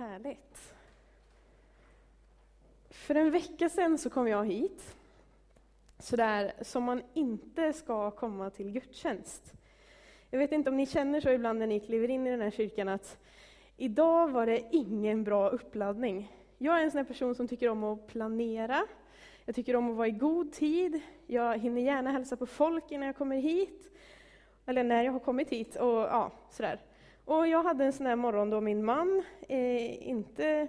Härligt. 0.00 0.74
För 2.90 3.14
en 3.14 3.30
vecka 3.30 3.68
sedan 3.68 3.98
så 3.98 4.10
kom 4.10 4.28
jag 4.28 4.46
hit, 4.46 4.96
sådär 5.98 6.52
som 6.60 6.84
man 6.84 7.02
inte 7.14 7.72
ska 7.72 8.10
komma 8.10 8.50
till 8.50 8.70
gudstjänst. 8.70 9.52
Jag 10.30 10.38
vet 10.38 10.52
inte 10.52 10.70
om 10.70 10.76
ni 10.76 10.86
känner 10.86 11.20
så 11.20 11.30
ibland 11.30 11.58
när 11.58 11.66
ni 11.66 11.80
kliver 11.80 12.10
in 12.10 12.26
i 12.26 12.30
den 12.30 12.40
här 12.40 12.50
kyrkan 12.50 12.88
att 12.88 13.18
idag 13.76 14.28
var 14.28 14.46
det 14.46 14.62
ingen 14.70 15.24
bra 15.24 15.48
uppladdning. 15.48 16.36
Jag 16.58 16.80
är 16.80 16.84
en 16.84 16.90
sån 16.90 17.04
person 17.04 17.34
som 17.34 17.48
tycker 17.48 17.68
om 17.68 17.84
att 17.84 18.06
planera, 18.06 18.86
jag 19.44 19.54
tycker 19.54 19.76
om 19.76 19.90
att 19.90 19.96
vara 19.96 20.08
i 20.08 20.10
god 20.10 20.52
tid, 20.52 21.00
jag 21.26 21.58
hinner 21.58 21.82
gärna 21.82 22.10
hälsa 22.10 22.36
på 22.36 22.46
folk 22.46 22.92
innan 22.92 23.06
jag 23.06 23.16
kommer 23.16 23.36
hit, 23.36 23.90
eller 24.66 24.84
när 24.84 25.04
jag 25.04 25.12
har 25.12 25.20
kommit 25.20 25.50
hit, 25.50 25.76
och 25.76 25.88
ja, 25.88 26.32
sådär. 26.50 26.80
Och 27.30 27.48
jag 27.48 27.62
hade 27.62 27.84
en 27.84 27.92
sån 27.92 28.06
här 28.06 28.16
morgon 28.16 28.50
då 28.50 28.60
min 28.60 28.84
man 28.84 29.22
eh, 29.48 30.08
inte 30.08 30.68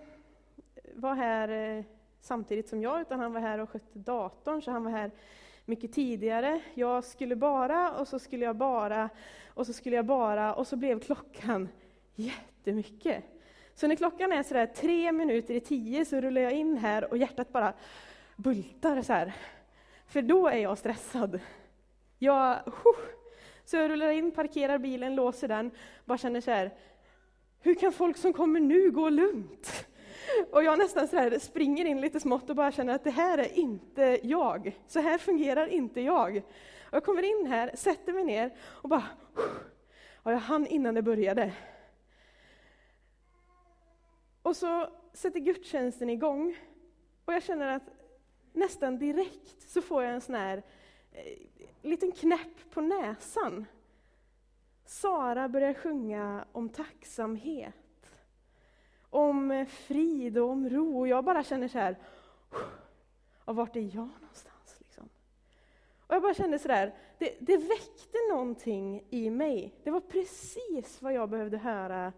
var 0.96 1.16
här 1.16 1.50
eh, 1.50 1.84
samtidigt 2.22 2.70
som 2.70 2.82
jag, 2.82 3.02
utan 3.02 3.20
han 3.20 3.34
var 3.34 3.42
här 3.42 3.60
och 3.60 3.70
skötte 3.70 4.00
datorn, 4.00 4.62
så 4.62 4.72
han 4.72 4.84
var 4.84 4.92
här 4.92 5.12
mycket 5.66 5.94
tidigare. 5.94 6.62
Jag 6.74 7.04
skulle 7.04 7.36
bara, 7.36 7.92
och 7.92 8.08
så 8.08 8.20
skulle 8.20 8.46
jag 8.46 8.56
bara, 8.56 9.10
och 9.54 9.66
så 9.66 9.74
skulle 9.74 9.96
jag 9.96 10.06
bara, 10.06 10.54
och 10.54 10.68
så 10.68 10.76
blev 10.76 11.00
klockan 11.00 11.70
jättemycket. 12.16 13.24
Så 13.76 13.88
när 13.88 13.96
klockan 13.96 14.32
är 14.32 14.44
sådär 14.44 14.66
tre 14.66 15.12
minuter 15.12 15.54
i 15.54 15.60
tio 15.60 16.06
så 16.06 16.22
rullar 16.22 16.42
jag 16.42 16.52
in 16.52 16.78
här 16.78 17.12
och 17.12 17.18
hjärtat 17.18 17.52
bara 17.52 17.74
bultar 18.36 19.02
så 19.02 19.14
här. 19.14 19.34
För 20.06 20.22
då 20.22 20.48
är 20.48 20.58
jag 20.58 20.78
stressad. 20.78 21.40
Jag, 22.20 22.60
så 23.72 23.78
jag 23.78 23.92
rullar 23.92 24.12
in, 24.12 24.32
parkerar 24.32 24.78
bilen, 24.78 25.16
låser 25.16 25.48
den, 25.48 25.72
bara 26.06 26.18
känner 26.18 26.42
så 26.42 26.52
här, 26.52 26.74
hur 27.60 27.76
kan 27.76 27.92
folk 27.92 28.18
som 28.18 28.34
kommer 28.34 28.60
nu 28.60 28.92
gå 28.92 29.10
lugnt? 29.10 29.86
Och 30.52 30.64
jag 30.64 30.80
nästan 30.80 31.08
så 31.08 31.16
här 31.16 31.40
springer 31.40 31.86
in 31.86 32.02
lite 32.02 32.20
smått 32.20 32.50
och 32.50 32.56
bara 32.56 32.72
känner 32.72 32.96
att 32.96 33.04
det 33.04 33.12
här 33.12 33.38
är 33.38 33.58
inte 33.58 34.20
jag. 34.24 34.80
Så 34.88 35.00
här 35.00 35.18
fungerar 35.18 35.68
inte 35.68 36.02
jag. 36.02 36.38
Och 36.86 36.94
jag 36.94 37.04
kommer 37.04 37.24
in 37.24 37.48
här, 37.48 37.72
sätter 37.76 38.14
mig 38.14 38.24
ner 38.24 38.54
och 38.62 38.90
bara... 38.90 39.04
Och 40.16 40.32
jag 40.32 40.38
hann 40.38 40.68
innan 40.68 40.96
det 40.96 41.02
började. 41.02 41.54
Och 44.42 44.56
så 44.56 44.88
sätter 45.14 45.40
gudstjänsten 45.40 46.10
igång. 46.10 46.58
Och 47.26 47.34
jag 47.34 47.44
känner 47.44 47.68
att 47.68 47.90
nästan 48.54 48.98
direkt 48.98 49.70
så 49.70 49.82
får 49.82 50.04
jag 50.04 50.14
en 50.14 50.22
sån 50.22 50.36
här 50.36 50.64
Eh, 51.12 51.38
liten 51.82 52.12
knäpp 52.12 52.72
på 52.74 52.82
näsan. 52.82 53.66
Sara 54.86 55.50
börjar 55.50 55.74
sjunga 55.74 56.46
om 56.52 56.70
tacksamhet 56.70 57.76
om 59.12 59.66
frid 59.70 60.38
och 60.38 60.50
om 60.50 60.70
ro. 60.70 61.00
Och 61.00 61.08
jag 61.08 61.24
bara 61.24 61.44
känner 61.44 61.68
så 61.68 61.78
här, 61.78 61.98
och 63.46 63.56
vart 63.56 63.76
är 63.76 63.82
jag 63.82 64.10
någonstans? 64.22 64.76
Liksom? 64.80 65.10
Och 66.08 66.16
jag 66.16 66.22
bara 66.22 66.34
kände 66.34 66.60
så 66.60 66.68
där, 66.68 66.96
det, 67.18 67.36
det 67.40 67.58
väckte 67.58 68.18
någonting 68.30 69.04
i 69.10 69.30
mig. 69.30 69.76
Det 69.84 69.92
var 69.92 70.02
precis 70.02 71.02
vad 71.02 71.14
jag 71.14 71.30
behövde 71.30 71.58
höra 71.58 72.14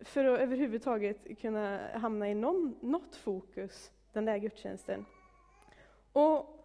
för 0.00 0.24
att 0.24 0.40
överhuvudtaget 0.40 1.40
kunna 1.40 1.80
hamna 1.94 2.28
i 2.28 2.34
någon, 2.34 2.76
något 2.80 3.16
fokus 3.16 3.90
den 4.12 4.24
där 4.24 4.38
gudstjänsten. 4.38 5.06
Och, 6.12 6.57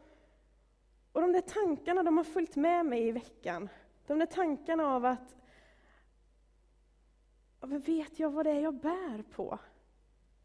och 1.14 1.22
de 1.22 1.31
där 1.31 1.42
tankarna 1.42 2.03
de 2.03 2.17
har 2.17 2.23
följt 2.23 2.56
med 2.56 2.86
mig 2.86 3.08
i 3.08 3.11
veckan. 3.11 3.69
De 4.08 4.19
där 4.19 4.25
tankarna 4.25 4.95
av 4.95 5.06
att 5.06 5.36
men 7.67 7.80
vet 7.80 8.19
jag 8.19 8.30
vad 8.30 8.45
det 8.45 8.52
är 8.52 8.59
jag 8.59 8.73
bär 8.73 9.23
på? 9.31 9.59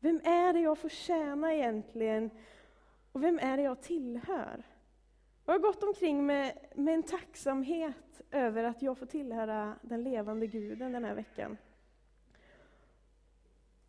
Vem 0.01 0.21
är 0.25 0.53
det 0.53 0.61
jag 0.61 0.79
får 0.79 0.89
tjäna 0.89 1.55
egentligen? 1.55 2.31
Och 3.13 3.23
vem 3.23 3.39
är 3.39 3.57
det 3.57 3.63
jag 3.63 3.83
tillhör? 3.83 4.63
jag 5.45 5.55
har 5.55 5.59
gått 5.59 5.83
omkring 5.83 6.27
med, 6.27 6.59
med 6.75 6.95
en 6.95 7.03
tacksamhet 7.03 8.21
över 8.31 8.65
att 8.65 8.83
jag 8.83 8.99
får 8.99 9.07
tillhöra 9.07 9.75
den 9.83 10.03
levande 10.03 10.47
guden 10.47 10.93
den 10.93 11.05
här 11.05 11.15
veckan. 11.15 11.57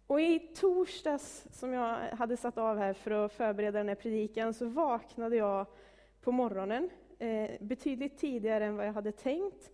Och 0.07 0.21
i 0.21 0.39
torsdags, 0.39 1.47
som 1.51 1.73
jag 1.73 1.97
hade 1.97 2.37
satt 2.37 2.57
av 2.57 2.77
här 2.77 2.93
för 2.93 3.11
att 3.11 3.33
förbereda 3.33 3.77
den 3.77 3.87
här 3.87 3.95
predikan, 3.95 4.53
så 4.53 4.65
vaknade 4.65 5.35
jag 5.35 5.65
på 6.21 6.31
morgonen, 6.31 6.89
eh, 7.19 7.49
betydligt 7.59 8.17
tidigare 8.17 8.65
än 8.65 8.75
vad 8.75 8.87
jag 8.87 8.93
hade 8.93 9.11
tänkt. 9.11 9.71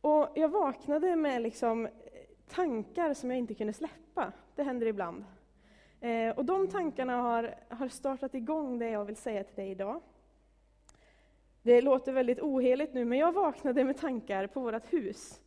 Och 0.00 0.28
jag 0.34 0.48
vaknade 0.48 1.16
med 1.16 1.42
liksom 1.42 1.86
eh, 1.86 1.92
tankar 2.48 3.14
som 3.14 3.30
jag 3.30 3.38
inte 3.38 3.54
kunde 3.54 3.72
släppa. 3.72 4.32
Det 4.54 4.62
händer 4.62 4.86
ibland. 4.86 5.24
Eh, 6.00 6.30
och 6.30 6.44
de 6.44 6.68
tankarna 6.68 7.16
har, 7.16 7.54
har 7.68 7.88
startat 7.88 8.34
igång 8.34 8.78
det 8.78 8.90
jag 8.90 9.04
vill 9.04 9.16
säga 9.16 9.44
till 9.44 9.56
dig 9.56 9.70
idag. 9.70 10.00
Det 11.62 11.80
låter 11.80 12.12
väldigt 12.12 12.40
oheligt 12.40 12.94
nu, 12.94 13.04
men 13.04 13.18
jag 13.18 13.32
vaknade 13.32 13.84
med 13.84 13.96
tankar 13.98 14.46
på 14.46 14.60
vårt 14.60 14.92
hus. 14.92 15.40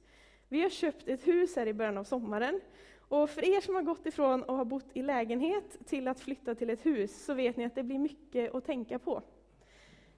Vi 0.47 0.61
har 0.61 0.69
köpt 0.69 1.07
ett 1.07 1.27
hus 1.27 1.55
här 1.55 1.67
i 1.67 1.73
början 1.73 1.97
av 1.97 2.03
sommaren. 2.03 2.61
Och 2.97 3.29
för 3.29 3.45
er 3.45 3.61
som 3.61 3.75
har 3.75 3.81
gått 3.81 4.05
ifrån 4.05 4.41
att 4.41 4.47
ha 4.47 4.65
bott 4.65 4.85
i 4.93 5.01
lägenhet 5.01 5.87
till 5.87 6.07
att 6.07 6.19
flytta 6.19 6.55
till 6.55 6.69
ett 6.69 6.85
hus, 6.85 7.25
så 7.25 7.33
vet 7.33 7.57
ni 7.57 7.65
att 7.65 7.75
det 7.75 7.83
blir 7.83 7.99
mycket 7.99 8.55
att 8.55 8.65
tänka 8.65 8.99
på. 8.99 9.21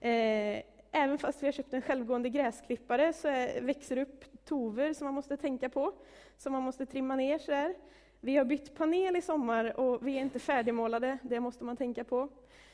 Eh, 0.01 0.63
även 0.91 1.17
fast 1.17 1.43
vi 1.43 1.47
har 1.47 1.51
köpt 1.51 1.73
en 1.73 1.81
självgående 1.81 2.29
gräsklippare 2.29 3.13
så 3.13 3.27
är, 3.27 3.61
växer 3.61 3.97
upp 3.97 4.25
tover 4.45 4.93
som 4.93 5.05
man 5.05 5.13
måste 5.13 5.37
tänka 5.37 5.69
på 5.69 5.93
som 6.37 6.53
man 6.53 6.63
måste 6.63 6.85
trimma 6.85 7.15
ner 7.15 7.37
sådär. 7.37 7.75
Vi 8.19 8.37
har 8.37 8.45
bytt 8.45 8.75
panel 8.75 9.15
i 9.15 9.21
sommar 9.21 9.79
och 9.79 10.07
vi 10.07 10.17
är 10.17 10.21
inte 10.21 10.39
färdigmålade, 10.39 11.17
det 11.21 11.39
måste 11.39 11.63
man 11.63 11.77
tänka 11.77 12.03
på. 12.03 12.29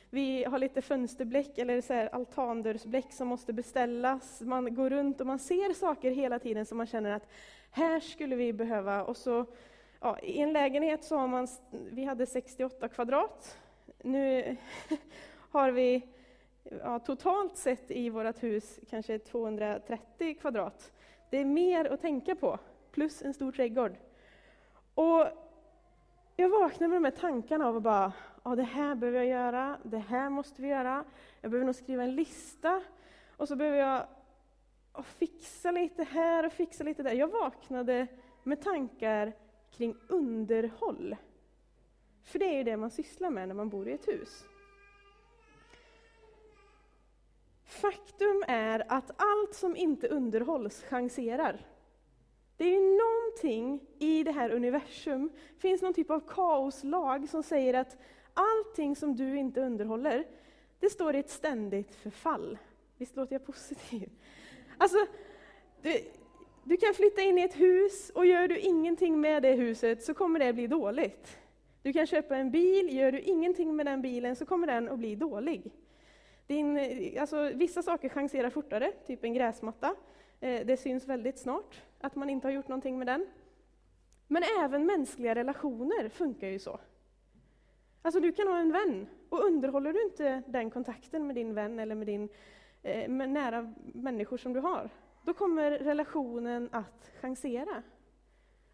Vi 0.09 0.43
har 0.43 0.59
lite 0.59 0.81
fönsterbläck 0.81 1.57
eller 1.57 1.81
så 1.81 1.93
här 1.93 2.15
altandörrsbläck 2.15 3.13
som 3.13 3.27
måste 3.27 3.53
beställas. 3.53 4.41
Man 4.41 4.75
går 4.75 4.89
runt 4.89 5.21
och 5.21 5.27
man 5.27 5.39
ser 5.39 5.73
saker 5.73 6.11
hela 6.11 6.39
tiden 6.39 6.65
som 6.65 6.77
man 6.77 6.87
känner 6.87 7.11
att 7.11 7.27
här 7.71 7.99
skulle 7.99 8.35
vi 8.35 8.53
behöva. 8.53 9.03
Och 9.03 9.17
så, 9.17 9.45
ja, 10.01 10.19
I 10.19 10.39
en 10.39 10.53
lägenhet 10.53 11.03
så 11.03 11.17
har 11.17 11.27
man, 11.27 11.47
vi 11.71 12.03
hade 12.03 12.25
68 12.25 12.89
kvadrat. 12.89 13.57
Nu 14.03 14.57
har 15.51 15.71
vi 15.71 16.07
ja, 16.69 16.99
totalt 16.99 17.57
sett 17.57 17.91
i 17.91 18.09
vårt 18.09 18.43
hus 18.43 18.79
kanske 18.89 19.19
230 19.19 20.37
kvadrat. 20.41 20.91
Det 21.29 21.37
är 21.37 21.45
mer 21.45 21.85
att 21.85 22.01
tänka 22.01 22.35
på 22.35 22.59
plus 22.91 23.21
en 23.21 23.33
stor 23.33 23.51
trädgård. 23.51 23.95
Och 24.93 25.27
jag 26.35 26.49
vaknade 26.49 26.87
med 26.87 27.01
de 27.01 27.05
här 27.05 27.11
tankarna 27.11 27.67
av 27.67 27.77
att 27.77 27.83
bara, 27.83 28.13
ja 28.43 28.55
det 28.55 28.63
här 28.63 28.95
behöver 28.95 29.17
jag 29.17 29.27
göra, 29.27 29.77
det 29.83 29.97
här 29.97 30.29
måste 30.29 30.61
vi 30.61 30.67
göra, 30.67 31.03
jag 31.41 31.51
behöver 31.51 31.65
nog 31.65 31.75
skriva 31.75 32.03
en 32.03 32.15
lista, 32.15 32.81
och 33.37 33.47
så 33.47 33.55
behöver 33.55 33.77
jag 33.77 34.07
fixa 35.05 35.71
lite 35.71 36.03
här 36.03 36.45
och 36.45 36.53
fixa 36.53 36.83
lite 36.83 37.03
där. 37.03 37.11
Jag 37.11 37.27
vaknade 37.27 38.07
med 38.43 38.61
tankar 38.61 39.33
kring 39.71 39.95
underhåll. 40.07 41.15
För 42.23 42.39
det 42.39 42.45
är 42.45 42.57
ju 42.57 42.63
det 42.63 42.77
man 42.77 42.91
sysslar 42.91 43.29
med 43.29 43.47
när 43.47 43.55
man 43.55 43.69
bor 43.69 43.87
i 43.87 43.91
ett 43.91 44.07
hus. 44.07 44.45
Faktum 47.67 48.43
är 48.47 48.83
att 48.87 49.11
allt 49.17 49.53
som 49.53 49.75
inte 49.75 50.07
underhålls 50.07 50.83
chanserar. 50.83 51.65
Det 52.57 52.63
är 52.63 52.71
ju 52.71 52.97
någonting 52.97 53.87
i 53.99 54.23
det 54.23 54.31
här 54.31 54.49
universum, 54.49 55.31
det 55.55 55.61
finns 55.61 55.81
någon 55.81 55.93
typ 55.93 56.11
av 56.11 56.19
kaoslag 56.27 57.29
som 57.29 57.43
säger 57.43 57.73
att 57.73 57.97
allting 58.33 58.95
som 58.95 59.15
du 59.15 59.37
inte 59.37 59.61
underhåller, 59.61 60.27
det 60.79 60.89
står 60.89 61.15
i 61.15 61.19
ett 61.19 61.29
ständigt 61.29 61.95
förfall. 61.95 62.57
Visst 62.97 63.15
låter 63.15 63.35
jag 63.35 63.45
positiv? 63.45 64.09
Alltså, 64.77 64.97
du, 65.81 65.99
du 66.63 66.77
kan 66.77 66.93
flytta 66.93 67.21
in 67.21 67.37
i 67.37 67.41
ett 67.41 67.59
hus 67.59 68.09
och 68.09 68.25
gör 68.25 68.47
du 68.47 68.59
ingenting 68.59 69.21
med 69.21 69.43
det 69.43 69.51
huset 69.51 70.03
så 70.03 70.13
kommer 70.13 70.39
det 70.39 70.53
bli 70.53 70.67
dåligt. 70.67 71.37
Du 71.81 71.93
kan 71.93 72.07
köpa 72.07 72.37
en 72.37 72.51
bil, 72.51 72.95
gör 72.95 73.11
du 73.11 73.19
ingenting 73.19 73.75
med 73.75 73.85
den 73.85 74.01
bilen 74.01 74.35
så 74.35 74.45
kommer 74.45 74.67
den 74.67 74.89
att 74.89 74.99
bli 74.99 75.15
dålig. 75.15 75.71
Din, 76.47 76.79
alltså, 77.19 77.51
vissa 77.53 77.83
saker 77.83 78.09
chanserar 78.09 78.49
fortare, 78.49 78.91
typ 78.91 79.23
en 79.23 79.33
gräsmatta. 79.33 79.95
Eh, 80.39 80.65
det 80.65 80.77
syns 80.77 81.07
väldigt 81.07 81.39
snart 81.39 81.81
att 82.01 82.15
man 82.15 82.29
inte 82.29 82.47
har 82.47 82.53
gjort 82.53 82.67
någonting 82.67 82.97
med 82.97 83.07
den. 83.07 83.27
Men 84.27 84.43
även 84.63 84.85
mänskliga 84.85 85.35
relationer 85.35 86.09
funkar 86.09 86.47
ju 86.47 86.59
så. 86.59 86.79
Alltså 88.01 88.19
du 88.19 88.31
kan 88.31 88.47
ha 88.47 88.57
en 88.57 88.71
vän, 88.71 89.07
och 89.29 89.45
underhåller 89.45 89.93
du 89.93 90.03
inte 90.03 90.43
den 90.47 90.69
kontakten 90.69 91.27
med 91.27 91.35
din 91.35 91.53
vän 91.53 91.79
eller 91.79 91.95
med, 91.95 92.07
din, 92.07 92.29
eh, 92.83 93.09
med 93.09 93.29
nära 93.29 93.73
människor 93.93 94.37
som 94.37 94.53
du 94.53 94.59
har, 94.59 94.89
då 95.23 95.33
kommer 95.33 95.71
relationen 95.71 96.69
att 96.71 97.11
chansera. 97.21 97.83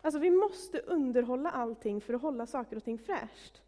Alltså 0.01 0.19
vi 0.19 0.31
måste 0.31 0.79
underhålla 0.79 1.51
allting 1.51 2.01
för 2.01 2.13
att 2.13 2.21
hålla 2.21 2.45
saker 2.45 2.75
och 2.75 2.83
ting 2.83 2.97
fräscht. 2.97 3.62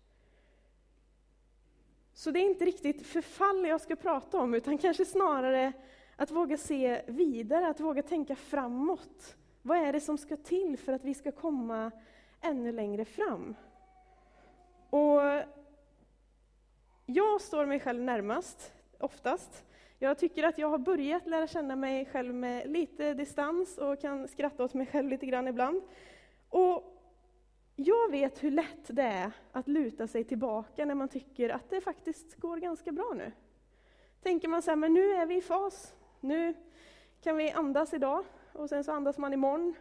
Så 2.17 2.31
det 2.31 2.39
är 2.39 2.45
inte 2.50 2.65
riktigt 2.65 3.07
förfall 3.07 3.65
jag 3.65 3.81
ska 3.81 3.95
prata 3.95 4.38
om, 4.38 4.53
utan 4.53 4.77
kanske 4.77 5.06
snarare 5.06 5.73
att 6.15 6.31
våga 6.31 6.57
se 6.57 7.01
vidare, 7.07 7.67
att 7.67 7.79
våga 7.79 8.03
tänka 8.03 8.35
framåt. 8.35 9.35
Vad 9.62 9.77
är 9.77 9.94
det 9.94 10.01
som 10.01 10.17
ska 10.17 10.38
till 10.38 10.77
för 10.77 10.94
att 10.94 11.03
vi 11.03 11.13
ska 11.13 11.31
komma 11.31 11.91
ännu 12.41 12.71
längre 12.71 13.06
fram? 13.06 13.56
Och 14.89 15.21
jag 17.06 17.41
står 17.41 17.65
mig 17.65 17.79
själv 17.79 18.01
närmast, 18.01 18.73
oftast. 19.00 19.63
Jag 20.00 20.19
tycker 20.19 20.44
att 20.44 20.57
jag 20.57 20.69
har 20.69 20.77
börjat 20.77 21.27
lära 21.27 21.47
känna 21.47 21.75
mig 21.75 22.06
själv 22.06 22.33
med 22.35 22.69
lite 22.69 23.13
distans 23.13 23.77
och 23.77 24.01
kan 24.01 24.27
skratta 24.27 24.63
åt 24.63 24.73
mig 24.73 24.85
själv 24.85 25.09
lite 25.09 25.25
grann 25.25 25.47
ibland. 25.47 25.81
Och 26.50 26.94
jag 27.75 28.12
vet 28.12 28.44
hur 28.44 28.51
lätt 28.51 28.88
det 28.88 29.04
är 29.04 29.31
att 29.51 29.68
luta 29.68 30.07
sig 30.07 30.24
tillbaka 30.24 30.86
när 30.86 30.95
man 30.95 31.07
tycker 31.07 31.50
att 31.50 31.69
det 31.69 31.81
faktiskt 31.81 32.36
går 32.36 32.57
ganska 32.57 32.92
bra 32.92 33.13
nu. 33.16 33.31
Tänker 34.24 34.48
man 34.48 34.62
så 34.62 34.72
här, 34.72 34.75
men 34.75 34.94
nu 34.94 35.12
är 35.12 35.25
vi 35.25 35.36
i 35.36 35.42
fas, 35.42 35.95
nu 36.19 36.54
kan 37.22 37.38
vi 37.38 37.51
andas 37.51 37.94
idag, 37.94 38.25
och 38.54 38.69
sen 38.69 38.83
så 38.83 38.92
andas 38.92 39.18
man 39.18 39.33
imorgon, 39.33 39.74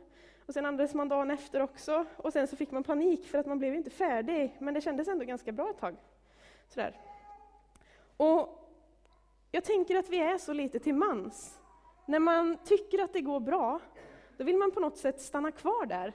och 0.46 0.55
sen 0.55 0.67
andas 0.67 0.94
man 0.94 1.08
dagen 1.08 1.31
efter 1.31 1.61
också, 1.61 2.05
och 2.17 2.32
sen 2.32 2.49
så 2.49 2.56
fick 2.56 2.70
man 2.70 2.85
panik 2.85 3.26
för 3.26 3.38
att 3.38 3.46
man 3.46 3.58
blev 3.58 3.75
inte 3.75 3.91
färdig, 3.91 4.56
men 4.58 4.75
det 4.75 4.81
kändes 4.81 5.08
ändå 5.08 5.25
ganska 5.25 5.52
bra 5.52 5.70
ett 5.70 5.79
tag. 5.79 5.97
Sådär. 6.69 7.00
Och 8.17 8.70
jag 9.50 9.64
tänker 9.64 9.97
att 9.97 10.08
vi 10.08 10.19
är 10.19 10.38
så 10.38 10.52
lite 10.52 10.79
till 10.79 10.94
mans. 10.94 11.61
När 12.06 12.19
man 12.19 12.56
tycker 12.64 12.99
att 12.99 13.12
det 13.12 13.20
går 13.20 13.40
bra, 13.40 13.81
då 14.37 14.44
vill 14.44 14.56
man 14.56 14.70
på 14.70 14.81
något 14.81 14.97
sätt 14.97 15.20
stanna 15.20 15.50
kvar 15.50 15.87
där. 15.87 16.12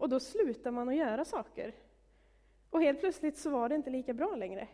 Och 0.00 0.08
då 0.08 0.20
slutar 0.20 0.70
man 0.70 0.88
att 0.88 0.96
göra 0.96 1.24
saker. 1.24 1.74
Och 2.70 2.82
helt 2.82 3.00
plötsligt 3.00 3.36
så 3.36 3.50
var 3.50 3.68
det 3.68 3.74
inte 3.74 3.90
lika 3.90 4.14
bra 4.14 4.36
längre. 4.36 4.68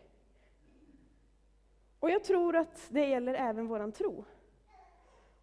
Och 1.99 2.09
jag 2.09 2.23
tror 2.23 2.55
att 2.55 2.87
det 2.89 3.05
gäller 3.05 3.33
även 3.33 3.67
våran 3.67 3.91
tro. 3.91 4.25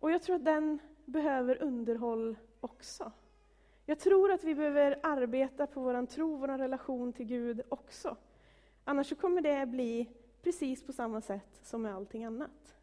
Och 0.01 0.11
jag 0.11 0.23
tror 0.23 0.37
att 0.37 0.45
den 0.45 0.79
behöver 1.05 1.63
underhåll 1.63 2.37
också. 2.61 3.13
Jag 3.87 3.99
tror 3.99 4.33
att 4.33 4.45
vi 4.45 4.55
behöver 4.55 5.01
arbeta 5.03 5.67
på 5.67 5.81
vår 5.81 6.07
tro, 6.07 6.37
vår 6.37 6.49
relation 6.49 7.13
till 7.13 7.27
Gud 7.27 7.63
också. 7.69 8.17
Annars 8.85 9.09
så 9.09 9.15
kommer 9.15 9.41
det 9.41 9.67
bli 9.67 10.09
precis 10.43 10.87
på 10.87 10.93
samma 10.93 11.21
sätt 11.21 11.61
som 11.63 11.83
med 11.83 11.95
allting 11.95 12.25
annat. 12.25 12.77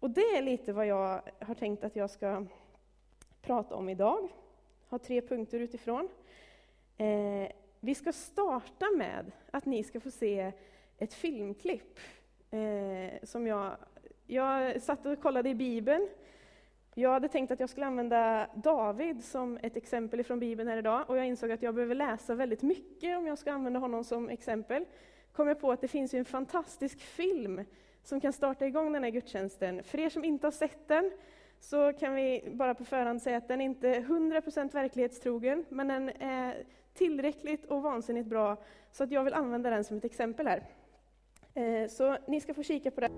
Och 0.00 0.10
det 0.10 0.36
är 0.36 0.42
lite 0.42 0.72
vad 0.72 0.86
jag 0.86 1.22
har 1.40 1.54
tänkt 1.54 1.84
att 1.84 1.96
jag 1.96 2.10
ska 2.10 2.46
prata 3.40 3.74
om 3.74 3.88
idag. 3.88 4.28
Har 4.92 4.98
tre 4.98 5.20
punkter 5.20 5.60
utifrån. 5.60 6.08
Eh, 6.98 7.48
vi 7.80 7.94
ska 7.94 8.12
starta 8.12 8.86
med 8.96 9.32
att 9.50 9.66
ni 9.66 9.84
ska 9.84 10.00
få 10.00 10.10
se 10.10 10.52
ett 10.98 11.14
filmklipp 11.14 11.98
eh, 12.50 13.12
som 13.22 13.46
jag... 13.46 13.76
Jag 14.26 14.82
satt 14.82 15.06
och 15.06 15.22
kollade 15.22 15.48
i 15.48 15.54
Bibeln. 15.54 16.08
Jag 16.94 17.10
hade 17.10 17.28
tänkt 17.28 17.50
att 17.50 17.60
jag 17.60 17.70
skulle 17.70 17.86
använda 17.86 18.46
David 18.54 19.24
som 19.24 19.58
ett 19.62 19.76
exempel 19.76 20.24
från 20.24 20.40
Bibeln 20.40 20.68
här 20.68 20.76
idag, 20.76 21.04
och 21.08 21.18
jag 21.18 21.26
insåg 21.26 21.50
att 21.50 21.62
jag 21.62 21.74
behöver 21.74 21.94
läsa 21.94 22.34
väldigt 22.34 22.62
mycket 22.62 23.18
om 23.18 23.26
jag 23.26 23.38
ska 23.38 23.52
använda 23.52 23.80
honom 23.80 24.04
som 24.04 24.28
exempel. 24.28 24.84
Kom 25.32 25.48
jag 25.48 25.60
på 25.60 25.72
att 25.72 25.80
det 25.80 25.88
finns 25.88 26.14
en 26.14 26.24
fantastisk 26.24 27.00
film 27.00 27.64
som 28.02 28.20
kan 28.20 28.32
starta 28.32 28.66
igång 28.66 28.92
den 28.92 29.02
här 29.02 29.10
gudstjänsten. 29.10 29.82
För 29.82 29.98
er 29.98 30.08
som 30.08 30.24
inte 30.24 30.46
har 30.46 30.52
sett 30.52 30.88
den, 30.88 31.10
så 31.62 31.92
kan 31.92 32.14
vi 32.14 32.50
bara 32.52 32.74
på 32.74 32.84
förhand 32.84 33.22
säga 33.22 33.36
att 33.36 33.48
den 33.48 33.60
inte 33.60 33.88
är 33.88 34.00
100% 34.00 34.72
verklighetstrogen, 34.72 35.64
men 35.68 35.88
den 35.88 36.08
är 36.08 36.64
tillräckligt 36.94 37.64
och 37.66 37.82
vansinnigt 37.82 38.28
bra, 38.28 38.56
så 38.90 39.04
att 39.04 39.10
jag 39.10 39.24
vill 39.24 39.34
använda 39.34 39.70
den 39.70 39.84
som 39.84 39.96
ett 39.96 40.04
exempel 40.04 40.46
här. 40.46 40.62
Eh, 41.54 41.88
så 41.88 42.16
ni 42.26 42.40
ska 42.40 42.54
få 42.54 42.62
kika 42.62 42.90
på 42.90 43.00
den. 43.00 43.12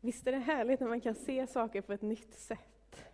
Visst 0.00 0.26
är 0.26 0.32
det 0.32 0.38
härligt 0.38 0.80
när 0.80 0.88
man 0.88 1.00
kan 1.00 1.14
se 1.14 1.46
saker 1.46 1.80
på 1.80 1.92
ett 1.92 2.02
nytt 2.02 2.34
sätt? 2.34 3.06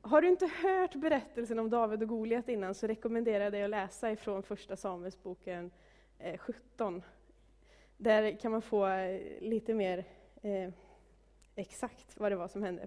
Har 0.00 0.22
du 0.22 0.28
inte 0.28 0.50
hört 0.62 0.94
berättelsen 0.94 1.58
om 1.58 1.70
David 1.70 2.02
och 2.02 2.08
Goliat 2.08 2.48
innan 2.48 2.74
så 2.74 2.86
rekommenderar 2.86 3.44
jag 3.44 3.52
dig 3.52 3.64
att 3.64 3.70
läsa 3.70 4.12
ifrån 4.12 4.42
Första 4.42 4.76
Samuelsboken 4.76 5.70
eh, 6.18 6.38
17. 6.38 7.02
Där 8.02 8.36
kan 8.36 8.52
man 8.52 8.62
få 8.62 8.86
eh, 8.86 9.20
lite 9.40 9.74
mer 9.74 10.04
eh, 10.42 10.70
exakt 11.54 12.20
vad 12.20 12.32
det 12.32 12.36
var 12.36 12.48
som 12.48 12.62
hände. 12.62 12.86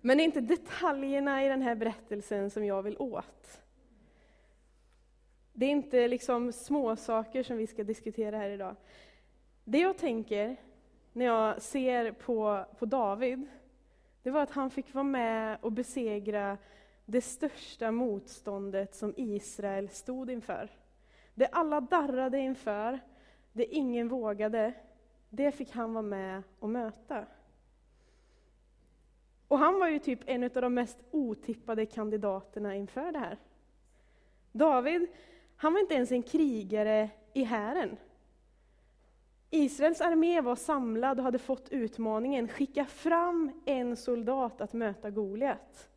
Men 0.00 0.16
det 0.16 0.22
är 0.22 0.24
inte 0.24 0.40
detaljerna 0.40 1.44
i 1.44 1.48
den 1.48 1.62
här 1.62 1.74
berättelsen 1.74 2.50
som 2.50 2.64
jag 2.64 2.82
vill 2.82 2.96
åt. 2.98 3.60
Det 5.52 5.66
är 5.66 5.70
inte 5.70 6.08
liksom 6.08 6.52
små 6.52 6.96
saker 6.96 7.42
som 7.42 7.56
vi 7.56 7.66
ska 7.66 7.84
diskutera 7.84 8.36
här 8.36 8.50
idag. 8.50 8.76
Det 9.64 9.78
jag 9.78 9.98
tänker 9.98 10.56
när 11.12 11.24
jag 11.24 11.62
ser 11.62 12.12
på, 12.12 12.64
på 12.78 12.86
David, 12.86 13.46
det 14.22 14.30
var 14.30 14.42
att 14.42 14.50
han 14.50 14.70
fick 14.70 14.94
vara 14.94 15.04
med 15.04 15.58
och 15.60 15.72
besegra 15.72 16.58
det 17.04 17.20
största 17.20 17.90
motståndet 17.90 18.94
som 18.94 19.14
Israel 19.16 19.88
stod 19.88 20.30
inför. 20.30 20.68
Det 21.34 21.46
alla 21.46 21.80
darrade 21.80 22.38
inför, 22.38 23.00
det 23.52 23.64
ingen 23.64 24.08
vågade, 24.08 24.72
det 25.30 25.52
fick 25.52 25.70
han 25.72 25.92
vara 25.92 26.02
med 26.02 26.42
och 26.58 26.68
möta. 26.68 27.26
Och 29.48 29.58
han 29.58 29.78
var 29.78 29.88
ju 29.88 29.98
typ 29.98 30.20
en 30.26 30.44
av 30.44 30.50
de 30.50 30.74
mest 30.74 30.98
otippade 31.10 31.86
kandidaterna 31.86 32.74
inför 32.74 33.12
det 33.12 33.18
här. 33.18 33.38
David, 34.52 35.06
han 35.56 35.72
var 35.72 35.80
inte 35.80 35.94
ens 35.94 36.12
en 36.12 36.22
krigare 36.22 37.10
i 37.32 37.44
hären. 37.44 37.96
Israels 39.50 40.00
armé 40.00 40.40
var 40.40 40.56
samlad 40.56 41.18
och 41.18 41.24
hade 41.24 41.38
fått 41.38 41.68
utmaningen, 41.68 42.48
skicka 42.48 42.84
fram 42.84 43.50
en 43.64 43.96
soldat 43.96 44.60
att 44.60 44.72
möta 44.72 45.10
Goliat. 45.10 45.88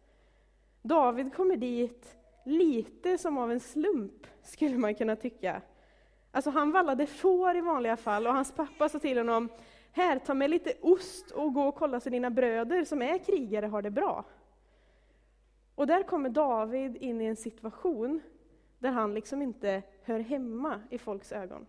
David 0.81 1.33
kommer 1.33 1.57
dit 1.57 2.17
lite 2.43 3.17
som 3.17 3.37
av 3.37 3.51
en 3.51 3.59
slump, 3.59 4.27
skulle 4.43 4.77
man 4.77 4.95
kunna 4.95 5.15
tycka. 5.15 5.61
Alltså 6.35 6.49
han 6.49 6.71
vallade 6.71 7.05
får 7.07 7.57
i 7.57 7.61
vanliga 7.61 7.97
fall 7.97 8.27
och 8.27 8.33
hans 8.33 8.51
pappa 8.51 8.89
sa 8.89 8.99
till 8.99 9.17
honom, 9.17 9.49
här, 9.91 10.19
ta 10.19 10.33
med 10.33 10.49
lite 10.49 10.73
ost 10.81 11.31
och 11.31 11.53
gå 11.53 11.63
och 11.63 11.75
kolla 11.75 11.99
så 11.99 12.09
dina 12.09 12.29
bröder 12.29 12.83
som 12.83 13.01
är 13.01 13.17
krigare 13.17 13.65
har 13.65 13.81
det 13.81 13.91
bra. 13.91 14.25
Och 15.75 15.87
där 15.87 16.03
kommer 16.03 16.29
David 16.29 16.97
in 16.97 17.21
i 17.21 17.25
en 17.25 17.35
situation 17.35 18.21
där 18.79 18.91
han 18.91 19.13
liksom 19.13 19.41
inte 19.41 19.83
hör 20.03 20.19
hemma 20.19 20.81
i 20.89 20.97
folks 20.97 21.31
ögon. 21.31 21.65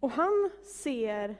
Och 0.00 0.10
han 0.10 0.50
ser 0.62 1.36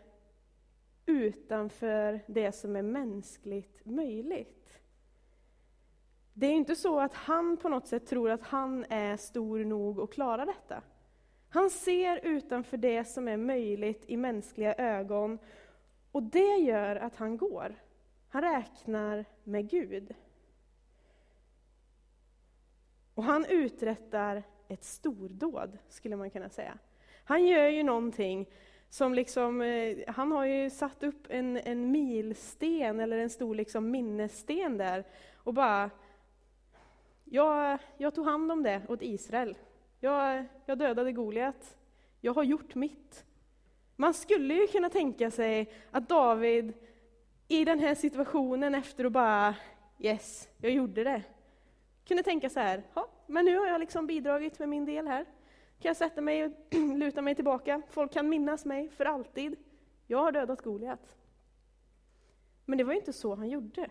utanför 1.07 2.21
det 2.27 2.53
som 2.53 2.77
är 2.77 2.83
mänskligt 2.83 3.87
möjligt. 3.87 4.82
Det 6.35 6.47
är 6.47 6.53
inte 6.53 6.77
så 6.77 7.01
att 7.01 7.15
han 7.15 7.57
på 7.57 7.69
något 7.69 7.87
sätt 7.87 8.07
tror 8.07 8.31
att 8.31 8.43
han 8.43 8.85
är 8.89 9.17
stor 9.17 9.65
nog 9.65 10.01
att 10.01 10.13
klara 10.13 10.47
detta. 10.47 10.83
Han 11.49 11.71
ser 11.71 12.27
utanför 12.27 12.77
det 12.77 13.05
som 13.05 13.29
är 13.29 13.37
möjligt 13.37 14.05
i 14.07 14.17
mänskliga 14.17 14.75
ögon, 14.75 15.39
och 16.13 16.23
det 16.23 16.57
gör 16.57 16.97
att 16.97 17.17
han 17.17 17.37
går. 17.37 17.75
Han 18.29 18.43
räknar 18.43 19.25
med 19.45 19.71
Gud. 19.71 20.15
Och 23.15 23.25
han 23.25 23.45
uträttar 23.49 24.43
ett 24.69 24.85
stordåd, 24.85 25.79
skulle 25.89 26.17
man 26.17 26.31
kunna 26.31 26.49
säga. 26.49 26.79
Han 27.25 27.47
gör 27.47 27.69
ju 27.69 27.83
någonting 27.83 28.51
som 28.89 29.15
liksom, 29.15 29.63
eh, 29.63 29.99
han 30.07 30.33
har 30.33 30.45
ju 30.45 30.71
satt 30.71 31.03
upp 31.03 31.27
en, 31.29 31.57
en 31.57 31.91
milsten 31.91 33.01
eller 33.01 33.19
en 33.19 33.31
stor 33.31 33.55
liksom 33.55 33.91
minnessten 33.91 34.79
där 34.79 35.05
och 35.37 35.55
bara, 35.55 35.91
jag, 37.33 37.79
jag 37.97 38.15
tog 38.15 38.27
hand 38.27 38.53
om 38.53 38.63
det 38.63 38.83
åt 38.89 39.03
Israel. 39.03 39.59
Jag, 40.01 40.45
jag 40.67 40.79
dödade 40.79 41.13
Goliat. 41.13 41.77
Jag 42.21 42.35
har 42.35 42.43
gjort 42.43 42.75
mitt. 42.75 43.25
Man 43.97 44.15
skulle 44.15 44.55
ju 44.55 44.67
kunna 44.67 44.89
tänka 44.89 45.31
sig 45.31 45.73
att 45.91 46.09
David 46.09 46.73
i 47.49 47.65
den 47.65 47.79
här 47.79 47.95
situationen 47.95 48.75
efter 48.75 49.05
att 49.05 49.13
bara, 49.13 49.55
yes, 49.99 50.49
jag 50.59 50.73
gjorde 50.73 51.05
det, 51.05 51.23
kunde 52.05 52.23
tänka 52.23 52.51
så 52.51 52.61
här, 52.61 52.83
men 53.27 53.45
nu 53.45 53.59
har 53.59 53.67
jag 53.67 53.81
liksom 53.81 54.07
bidragit 54.07 54.59
med 54.59 54.69
min 54.69 54.85
del 54.85 55.07
här 55.09 55.27
kan 55.83 55.89
jag 55.89 55.97
sätta 55.97 56.21
mig 56.21 56.45
och 56.45 56.53
luta 56.97 57.23
mig 57.23 57.35
tillbaka. 57.35 57.83
Folk 57.89 58.13
kan 58.13 58.29
minnas 58.29 58.65
mig 58.65 58.89
för 58.89 59.05
alltid. 59.05 59.57
Jag 60.07 60.19
har 60.19 60.33
dödat 60.33 60.63
Goliat. 60.63 61.17
Men 62.65 62.79
det 62.79 62.85
var 62.85 62.93
ju 62.93 62.99
inte 62.99 63.13
så 63.13 63.35
han 63.35 63.49
gjorde. 63.49 63.89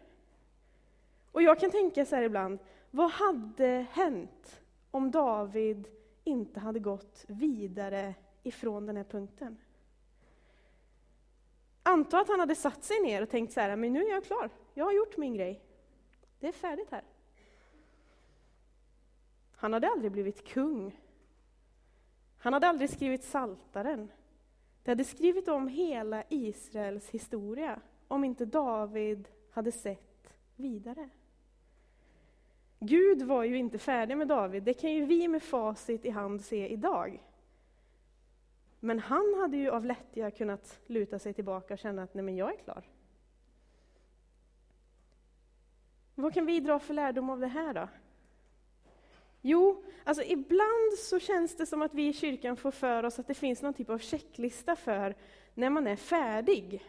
Och 1.31 1.41
jag 1.41 1.59
kan 1.59 1.71
tänka 1.71 2.05
så 2.05 2.15
här 2.15 2.23
ibland, 2.23 2.59
vad 2.91 3.11
hade 3.11 3.85
hänt 3.91 4.61
om 4.91 5.11
David 5.11 5.87
inte 6.23 6.59
hade 6.59 6.79
gått 6.79 7.25
vidare 7.27 8.15
ifrån 8.43 8.85
den 8.85 8.97
här 8.97 9.03
punkten? 9.03 9.57
Anta 11.83 12.19
att 12.19 12.27
han 12.27 12.39
hade 12.39 12.55
satt 12.55 12.83
sig 12.83 13.01
ner 13.01 13.21
och 13.21 13.29
tänkt 13.29 13.53
så 13.53 13.59
här, 13.59 13.75
men 13.75 13.93
nu 13.93 14.05
är 14.05 14.09
jag 14.09 14.23
klar. 14.23 14.49
Jag 14.73 14.85
har 14.85 14.91
gjort 14.91 15.17
min 15.17 15.33
grej. 15.33 15.61
Det 16.39 16.47
är 16.47 16.51
färdigt 16.51 16.91
här. 16.91 17.03
Han 19.55 19.73
hade 19.73 19.87
aldrig 19.87 20.11
blivit 20.11 20.47
kung 20.47 21.01
han 22.43 22.53
hade 22.53 22.67
aldrig 22.67 22.89
skrivit 22.89 23.23
Saltaren. 23.23 24.11
Det 24.83 24.91
hade 24.91 25.03
skrivit 25.03 25.47
om 25.47 25.67
hela 25.67 26.23
Israels 26.29 27.09
historia 27.09 27.81
om 28.07 28.23
inte 28.23 28.45
David 28.45 29.27
hade 29.51 29.71
sett 29.71 30.33
vidare. 30.55 31.09
Gud 32.83 33.21
var 33.21 33.43
ju 33.43 33.57
inte 33.57 33.77
färdig 33.77 34.17
med 34.17 34.27
David, 34.27 34.63
det 34.63 34.73
kan 34.73 34.91
ju 34.91 35.05
vi 35.05 35.27
med 35.27 35.43
facit 35.43 36.05
i 36.05 36.09
hand 36.09 36.41
se 36.41 36.67
idag. 36.67 37.23
Men 38.79 38.99
han 38.99 39.35
hade 39.39 39.57
ju 39.57 39.69
av 39.69 39.85
lättja 39.85 40.31
kunnat 40.31 40.79
luta 40.87 41.19
sig 41.19 41.33
tillbaka 41.33 41.73
och 41.73 41.79
känna 41.79 42.03
att 42.03 42.13
nej 42.13 42.23
men 42.23 42.35
jag 42.35 42.53
är 42.53 42.57
klar. 42.57 42.83
Vad 46.15 46.33
kan 46.33 46.45
vi 46.45 46.59
dra 46.59 46.79
för 46.79 46.93
lärdom 46.93 47.29
av 47.29 47.39
det 47.39 47.47
här 47.47 47.73
då? 47.73 47.87
Jo, 49.41 49.83
alltså 50.03 50.23
ibland 50.23 50.93
så 50.99 51.19
känns 51.19 51.55
det 51.57 51.65
som 51.65 51.81
att 51.81 51.93
vi 51.93 52.07
i 52.07 52.13
kyrkan 52.13 52.57
får 52.57 52.71
för 52.71 53.03
oss 53.03 53.19
att 53.19 53.27
det 53.27 53.33
finns 53.33 53.61
någon 53.61 53.73
typ 53.73 53.89
av 53.89 53.97
checklista 53.97 54.75
för 54.75 55.15
när 55.53 55.69
man 55.69 55.87
är 55.87 55.95
färdig. 55.95 56.83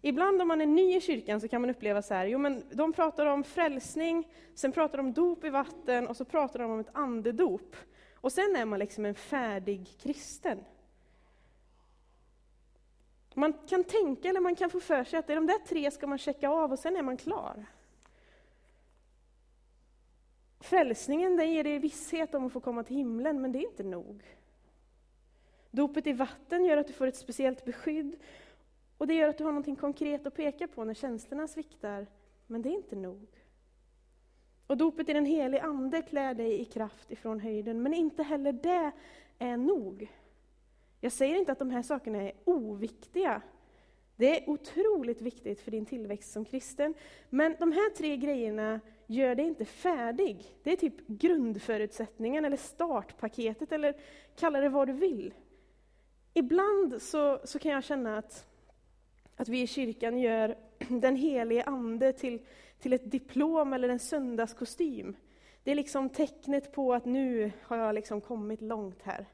Ibland 0.00 0.42
om 0.42 0.48
man 0.48 0.60
är 0.60 0.66
ny 0.66 0.96
i 0.96 1.00
kyrkan 1.00 1.40
så 1.40 1.48
kan 1.48 1.60
man 1.60 1.70
uppleva 1.70 2.02
så 2.02 2.14
här, 2.14 2.26
jo 2.26 2.38
men 2.38 2.64
de 2.70 2.92
pratar 2.92 3.26
om 3.26 3.44
frälsning, 3.44 4.28
sen 4.54 4.72
pratar 4.72 4.98
de 4.98 5.06
om 5.06 5.12
dop 5.12 5.44
i 5.44 5.50
vatten 5.50 6.06
och 6.06 6.16
så 6.16 6.24
pratar 6.24 6.58
de 6.58 6.70
om 6.70 6.80
ett 6.80 6.90
andedop. 6.92 7.76
Och 8.14 8.32
sen 8.32 8.56
är 8.56 8.64
man 8.64 8.78
liksom 8.78 9.04
en 9.04 9.14
färdig 9.14 9.88
kristen. 10.02 10.64
Man 13.34 13.52
kan 13.68 13.84
tänka 13.84 14.28
eller 14.28 14.40
man 14.40 14.56
kan 14.56 14.70
få 14.70 14.80
för 14.80 15.04
sig 15.04 15.18
att 15.18 15.26
de 15.26 15.46
där 15.46 15.66
tre 15.66 15.90
ska 15.90 16.06
man 16.06 16.18
checka 16.18 16.48
av 16.48 16.72
och 16.72 16.78
sen 16.78 16.96
är 16.96 17.02
man 17.02 17.16
klar. 17.16 17.66
Frälsningen 20.60 21.36
den 21.36 21.52
ger 21.52 21.64
dig 21.64 21.78
visshet 21.78 22.34
om 22.34 22.46
att 22.46 22.52
få 22.52 22.60
komma 22.60 22.82
till 22.84 22.96
himlen, 22.96 23.40
men 23.40 23.52
det 23.52 23.58
är 23.58 23.70
inte 23.70 23.82
nog. 23.82 24.22
Dopet 25.70 26.06
i 26.06 26.12
vatten 26.12 26.64
gör 26.64 26.76
att 26.76 26.86
du 26.86 26.92
får 26.92 27.06
ett 27.06 27.16
speciellt 27.16 27.64
beskydd 27.64 28.16
och 28.98 29.06
det 29.06 29.14
gör 29.14 29.28
att 29.28 29.38
du 29.38 29.44
har 29.44 29.52
något 29.52 29.80
konkret 29.80 30.26
att 30.26 30.34
peka 30.34 30.68
på 30.68 30.84
när 30.84 30.94
känslorna 30.94 31.48
sviktar, 31.48 32.06
men 32.46 32.62
det 32.62 32.68
är 32.68 32.74
inte 32.74 32.96
nog. 32.96 33.26
Och 34.66 34.76
dopet 34.76 35.08
i 35.08 35.12
den 35.12 35.26
helige 35.26 35.62
Ande 35.62 36.02
klär 36.02 36.34
dig 36.34 36.60
i 36.60 36.64
kraft 36.64 37.10
ifrån 37.10 37.40
höjden, 37.40 37.82
men 37.82 37.94
inte 37.94 38.22
heller 38.22 38.52
det 38.52 38.92
är 39.38 39.56
nog. 39.56 40.12
Jag 41.00 41.12
säger 41.12 41.36
inte 41.36 41.52
att 41.52 41.58
de 41.58 41.70
här 41.70 41.82
sakerna 41.82 42.22
är 42.22 42.32
oviktiga. 42.44 43.42
Det 44.16 44.38
är 44.38 44.50
otroligt 44.50 45.22
viktigt 45.22 45.60
för 45.60 45.70
din 45.70 45.86
tillväxt 45.86 46.32
som 46.32 46.44
kristen. 46.44 46.94
Men 47.30 47.56
de 47.58 47.72
här 47.72 47.90
tre 47.90 48.16
grejerna 48.16 48.80
gör 49.06 49.34
dig 49.34 49.44
inte 49.44 49.64
färdig. 49.64 50.54
Det 50.62 50.72
är 50.72 50.76
typ 50.76 51.06
grundförutsättningen, 51.06 52.44
eller 52.44 52.56
startpaketet, 52.56 53.72
eller 53.72 53.94
kalla 54.36 54.60
det 54.60 54.68
vad 54.68 54.88
du 54.88 54.92
vill. 54.92 55.34
Ibland 56.34 57.02
så, 57.02 57.40
så 57.44 57.58
kan 57.58 57.72
jag 57.72 57.84
känna 57.84 58.18
att, 58.18 58.47
att 59.38 59.48
vi 59.48 59.62
i 59.62 59.66
kyrkan 59.66 60.18
gör 60.18 60.56
den 60.88 61.16
helige 61.16 61.64
Ande 61.64 62.12
till, 62.12 62.38
till 62.78 62.92
ett 62.92 63.10
diplom 63.10 63.72
eller 63.72 63.88
en 63.88 63.98
söndagskostym. 63.98 65.16
Det 65.62 65.70
är 65.70 65.74
liksom 65.74 66.08
tecknet 66.08 66.72
på 66.72 66.94
att 66.94 67.04
nu 67.04 67.52
har 67.62 67.76
jag 67.76 67.94
liksom 67.94 68.20
kommit 68.20 68.60
långt 68.62 69.02
här. 69.02 69.26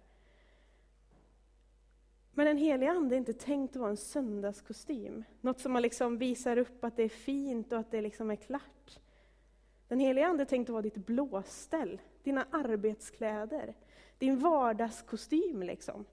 Men 2.32 2.46
den 2.46 2.56
helige 2.56 2.90
Ande 2.90 3.14
är 3.14 3.18
inte 3.18 3.32
tänkt 3.32 3.76
att 3.76 3.80
vara 3.80 3.90
en 3.90 3.96
söndagskostym. 3.96 5.25
Något 5.40 5.61
som 5.61 5.73
man 5.73 5.82
liksom 5.82 6.18
visar 6.18 6.56
upp 6.56 6.84
att 6.84 6.96
det 6.96 7.02
är 7.02 7.08
fint 7.08 7.73
och 7.73 7.78
att 7.78 7.90
det 7.90 8.00
liksom 8.00 8.30
är 8.30 8.37
klart. 8.37 8.99
Den 9.88 10.00
helige 10.00 10.26
Ande 10.26 10.42
är 10.42 10.46
tänkt 10.46 10.68
att 10.68 10.73
vara 10.73 10.82
ditt 10.82 11.06
blåställ, 11.06 12.00
dina 12.23 12.46
arbetskläder, 12.50 13.75
din 14.18 14.38
vardagskostym. 14.38 15.62
Liksom. 15.62 16.04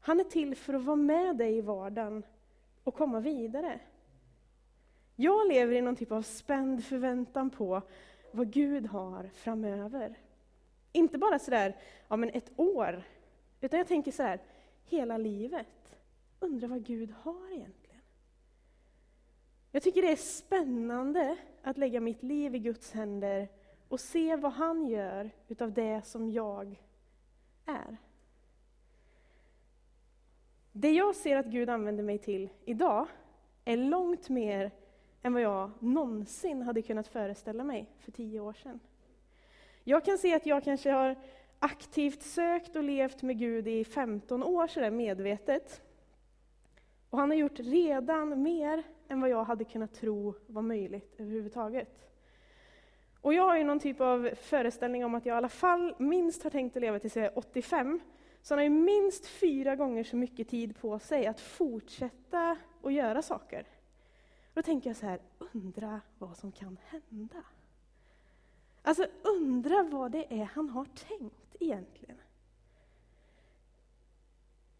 Han 0.00 0.20
är 0.20 0.24
till 0.24 0.56
för 0.56 0.74
att 0.74 0.84
vara 0.84 0.96
med 0.96 1.36
dig 1.36 1.56
i 1.56 1.60
vardagen 1.60 2.22
och 2.84 2.94
komma 2.94 3.20
vidare. 3.20 3.80
Jag 5.16 5.48
lever 5.48 5.74
i 5.74 5.80
någon 5.80 5.96
typ 5.96 6.12
av 6.12 6.22
spänd 6.22 6.84
förväntan 6.84 7.50
på 7.50 7.82
vad 8.32 8.50
Gud 8.50 8.86
har 8.86 9.30
framöver. 9.34 10.14
Inte 10.92 11.18
bara 11.18 11.38
sådär, 11.38 11.76
ja 12.08 12.16
men 12.16 12.30
ett 12.30 12.50
år, 12.56 13.02
utan 13.60 13.78
jag 13.78 13.88
tänker 13.88 14.12
sådär, 14.12 14.40
hela 14.84 15.18
livet. 15.18 15.66
Undrar 16.40 16.68
vad 16.68 16.84
Gud 16.84 17.14
har 17.22 17.52
egentligen. 17.52 18.00
Jag 19.70 19.82
tycker 19.82 20.02
det 20.02 20.12
är 20.12 20.16
spännande 20.16 21.36
att 21.62 21.78
lägga 21.78 22.00
mitt 22.00 22.22
liv 22.22 22.54
i 22.54 22.58
Guds 22.58 22.92
händer 22.92 23.48
och 23.88 24.00
se 24.00 24.36
vad 24.36 24.52
han 24.52 24.86
gör 24.86 25.30
utav 25.48 25.72
det 25.72 26.02
som 26.06 26.30
jag 26.30 26.82
är. 27.66 27.96
Det 30.76 30.92
jag 30.92 31.14
ser 31.14 31.36
att 31.36 31.46
Gud 31.46 31.70
använder 31.70 32.02
mig 32.02 32.18
till 32.18 32.48
idag 32.64 33.06
är 33.64 33.76
långt 33.76 34.28
mer 34.28 34.70
än 35.22 35.32
vad 35.32 35.42
jag 35.42 35.70
någonsin 35.78 36.62
hade 36.62 36.82
kunnat 36.82 37.08
föreställa 37.08 37.64
mig 37.64 37.90
för 37.98 38.12
tio 38.12 38.40
år 38.40 38.52
sedan. 38.52 38.80
Jag 39.84 40.04
kan 40.04 40.18
se 40.18 40.34
att 40.34 40.46
jag 40.46 40.64
kanske 40.64 40.90
har 40.90 41.16
aktivt 41.58 42.22
sökt 42.22 42.76
och 42.76 42.82
levt 42.82 43.22
med 43.22 43.38
Gud 43.38 43.68
i 43.68 43.84
15 43.84 44.42
år 44.42 44.66
sådär 44.66 44.90
medvetet. 44.90 45.82
Och 47.10 47.18
han 47.18 47.30
har 47.30 47.36
gjort 47.36 47.58
redan 47.58 48.42
mer 48.42 48.82
än 49.08 49.20
vad 49.20 49.30
jag 49.30 49.44
hade 49.44 49.64
kunnat 49.64 49.94
tro 49.94 50.34
var 50.46 50.62
möjligt 50.62 51.14
överhuvudtaget. 51.18 52.10
Och 53.20 53.34
jag 53.34 53.42
har 53.42 53.56
ju 53.56 53.64
någon 53.64 53.80
typ 53.80 54.00
av 54.00 54.30
föreställning 54.36 55.04
om 55.04 55.14
att 55.14 55.26
jag 55.26 55.34
i 55.34 55.36
alla 55.36 55.48
fall 55.48 55.94
minst 55.98 56.42
har 56.42 56.50
tänkt 56.50 56.76
att 56.76 56.82
leva 56.82 56.98
tills 56.98 57.16
jag 57.16 57.24
är 57.24 57.38
85. 57.38 58.00
Så 58.44 58.54
han 58.54 58.58
har 58.58 58.64
ju 58.64 58.70
minst 58.70 59.26
fyra 59.26 59.76
gånger 59.76 60.04
så 60.04 60.16
mycket 60.16 60.48
tid 60.48 60.76
på 60.76 60.98
sig 60.98 61.26
att 61.26 61.40
fortsätta 61.40 62.56
att 62.82 62.92
göra 62.92 63.22
saker. 63.22 63.66
då 64.54 64.62
tänker 64.62 64.90
jag 64.90 64.96
så 64.96 65.06
här, 65.06 65.20
undra 65.52 66.00
vad 66.18 66.36
som 66.36 66.52
kan 66.52 66.78
hända. 66.86 67.44
Alltså 68.82 69.06
undra 69.22 69.82
vad 69.82 70.12
det 70.12 70.40
är 70.40 70.44
han 70.44 70.68
har 70.68 70.84
tänkt 70.84 71.56
egentligen. 71.60 72.16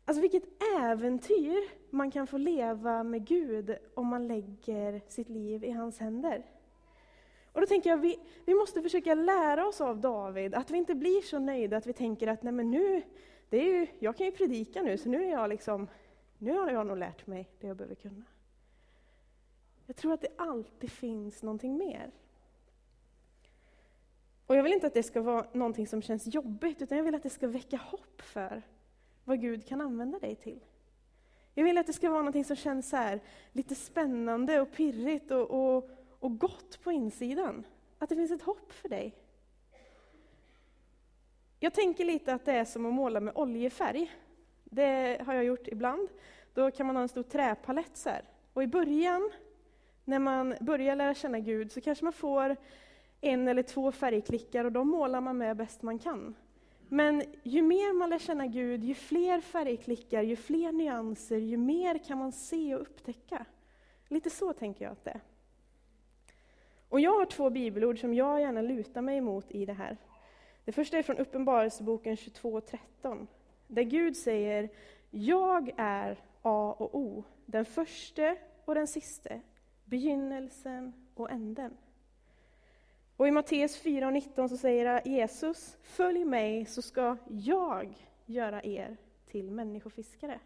Alltså 0.04 0.20
vilket 0.20 0.44
äventyr 0.80 1.68
man 1.90 2.10
kan 2.10 2.26
få 2.26 2.38
leva 2.38 3.02
med 3.02 3.26
Gud 3.26 3.76
om 3.94 4.06
man 4.06 4.28
lägger 4.28 5.00
sitt 5.08 5.28
liv 5.28 5.64
i 5.64 5.70
hans 5.70 5.98
händer. 5.98 6.44
Och 7.52 7.60
då 7.60 7.66
tänker 7.66 7.90
jag, 7.90 7.96
vi, 7.96 8.18
vi 8.44 8.54
måste 8.54 8.82
försöka 8.82 9.14
lära 9.14 9.66
oss 9.66 9.80
av 9.80 10.00
David, 10.00 10.54
att 10.54 10.70
vi 10.70 10.78
inte 10.78 10.94
blir 10.94 11.22
så 11.22 11.38
nöjda 11.38 11.76
att 11.76 11.86
vi 11.86 11.92
tänker 11.92 12.26
att 12.26 12.42
nej 12.42 12.52
men 12.52 12.70
nu, 12.70 13.02
det 13.48 13.56
är 13.56 13.64
ju, 13.64 13.86
jag 13.98 14.16
kan 14.16 14.26
ju 14.26 14.32
predika 14.32 14.82
nu, 14.82 14.98
så 14.98 15.08
nu 15.08 15.24
är 15.24 15.30
jag 15.30 15.48
liksom, 15.48 15.88
nu 16.38 16.52
har 16.52 16.70
jag 16.70 16.86
nog 16.86 16.98
lärt 16.98 17.26
mig 17.26 17.48
det 17.60 17.66
jag 17.66 17.76
behöver 17.76 17.94
kunna. 17.94 18.24
Jag 19.86 19.96
tror 19.96 20.12
att 20.12 20.20
det 20.20 20.28
alltid 20.36 20.90
finns 20.90 21.42
någonting 21.42 21.76
mer. 21.76 22.10
Och 24.46 24.56
jag 24.56 24.62
vill 24.62 24.72
inte 24.72 24.86
att 24.86 24.94
det 24.94 25.02
ska 25.02 25.22
vara 25.22 25.46
någonting 25.52 25.86
som 25.86 26.02
känns 26.02 26.26
jobbigt, 26.26 26.82
utan 26.82 26.98
jag 26.98 27.04
vill 27.04 27.14
att 27.14 27.22
det 27.22 27.30
ska 27.30 27.48
väcka 27.48 27.76
hopp 27.76 28.22
för 28.22 28.62
vad 29.24 29.40
Gud 29.40 29.66
kan 29.66 29.80
använda 29.80 30.18
dig 30.18 30.34
till. 30.34 30.64
Jag 31.54 31.64
vill 31.64 31.78
att 31.78 31.86
det 31.86 31.92
ska 31.92 32.10
vara 32.10 32.20
någonting 32.20 32.44
som 32.44 32.56
känns 32.56 32.88
så 32.88 32.96
här, 32.96 33.20
lite 33.52 33.74
spännande 33.74 34.60
och 34.60 34.72
pirrigt 34.72 35.30
och, 35.30 35.50
och, 35.50 35.90
och 36.18 36.38
gott 36.38 36.80
på 36.82 36.92
insidan. 36.92 37.64
Att 37.98 38.08
det 38.08 38.16
finns 38.16 38.30
ett 38.30 38.42
hopp 38.42 38.72
för 38.72 38.88
dig. 38.88 39.14
Jag 41.64 41.72
tänker 41.72 42.04
lite 42.04 42.34
att 42.34 42.44
det 42.44 42.52
är 42.52 42.64
som 42.64 42.86
att 42.86 42.94
måla 42.94 43.20
med 43.20 43.36
oljefärg. 43.36 44.10
Det 44.64 45.20
har 45.26 45.34
jag 45.34 45.44
gjort 45.44 45.68
ibland. 45.68 46.08
Då 46.54 46.70
kan 46.70 46.86
man 46.86 46.96
ha 46.96 47.02
en 47.02 47.08
stor 47.08 47.22
träpalett 47.22 47.96
så 47.96 48.08
här. 48.08 48.22
Och 48.52 48.62
i 48.62 48.66
början, 48.66 49.30
när 50.04 50.18
man 50.18 50.54
börjar 50.60 50.96
lära 50.96 51.14
känna 51.14 51.38
Gud, 51.38 51.72
så 51.72 51.80
kanske 51.80 52.04
man 52.04 52.12
får 52.12 52.56
en 53.20 53.48
eller 53.48 53.62
två 53.62 53.92
färgklickar 53.92 54.64
och 54.64 54.72
de 54.72 54.88
målar 54.88 55.20
man 55.20 55.38
med 55.38 55.56
bäst 55.56 55.82
man 55.82 55.98
kan. 55.98 56.34
Men 56.88 57.22
ju 57.42 57.62
mer 57.62 57.92
man 57.92 58.10
lär 58.10 58.18
känna 58.18 58.46
Gud, 58.46 58.84
ju 58.84 58.94
fler 58.94 59.40
färgklickar, 59.40 60.22
ju 60.22 60.36
fler 60.36 60.72
nyanser, 60.72 61.38
ju 61.38 61.56
mer 61.56 61.98
kan 61.98 62.18
man 62.18 62.32
se 62.32 62.74
och 62.74 62.80
upptäcka. 62.80 63.44
Lite 64.08 64.30
så 64.30 64.52
tänker 64.52 64.84
jag 64.84 64.92
att 64.92 65.04
det 65.04 65.10
är. 65.10 65.20
Och 66.88 67.00
jag 67.00 67.18
har 67.18 67.26
två 67.26 67.50
bibelord 67.50 68.00
som 68.00 68.14
jag 68.14 68.40
gärna 68.40 68.62
lutar 68.62 69.02
mig 69.02 69.18
emot 69.18 69.50
i 69.50 69.66
det 69.66 69.72
här. 69.72 69.96
Det 70.64 70.72
första 70.72 70.98
är 70.98 71.02
från 71.02 71.18
Uppenbarelseboken 71.18 72.14
22.13, 72.14 73.26
där 73.66 73.82
Gud 73.82 74.16
säger 74.16 74.68
Jag 75.10 75.70
är 75.76 76.18
A 76.42 76.76
och 76.78 76.94
O, 76.94 77.24
den 77.46 77.64
första 77.64 78.36
och 78.64 78.74
den 78.74 78.86
siste, 78.86 79.40
begynnelsen 79.84 80.92
och 81.14 81.30
änden. 81.30 81.76
Och 83.16 83.28
i 83.28 83.30
Matteus 83.30 83.82
4.19 83.82 84.48
så 84.48 84.56
säger 84.56 85.08
Jesus, 85.08 85.76
följ 85.82 86.24
mig 86.24 86.66
så 86.66 86.82
ska 86.82 87.16
jag 87.28 87.94
göra 88.26 88.62
er 88.62 88.96
till 89.26 89.50
människofiskare. 89.50 90.40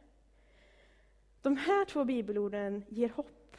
De 1.43 1.57
här 1.57 1.85
två 1.85 2.05
bibelorden 2.05 2.85
ger 2.89 3.09
hopp 3.09 3.57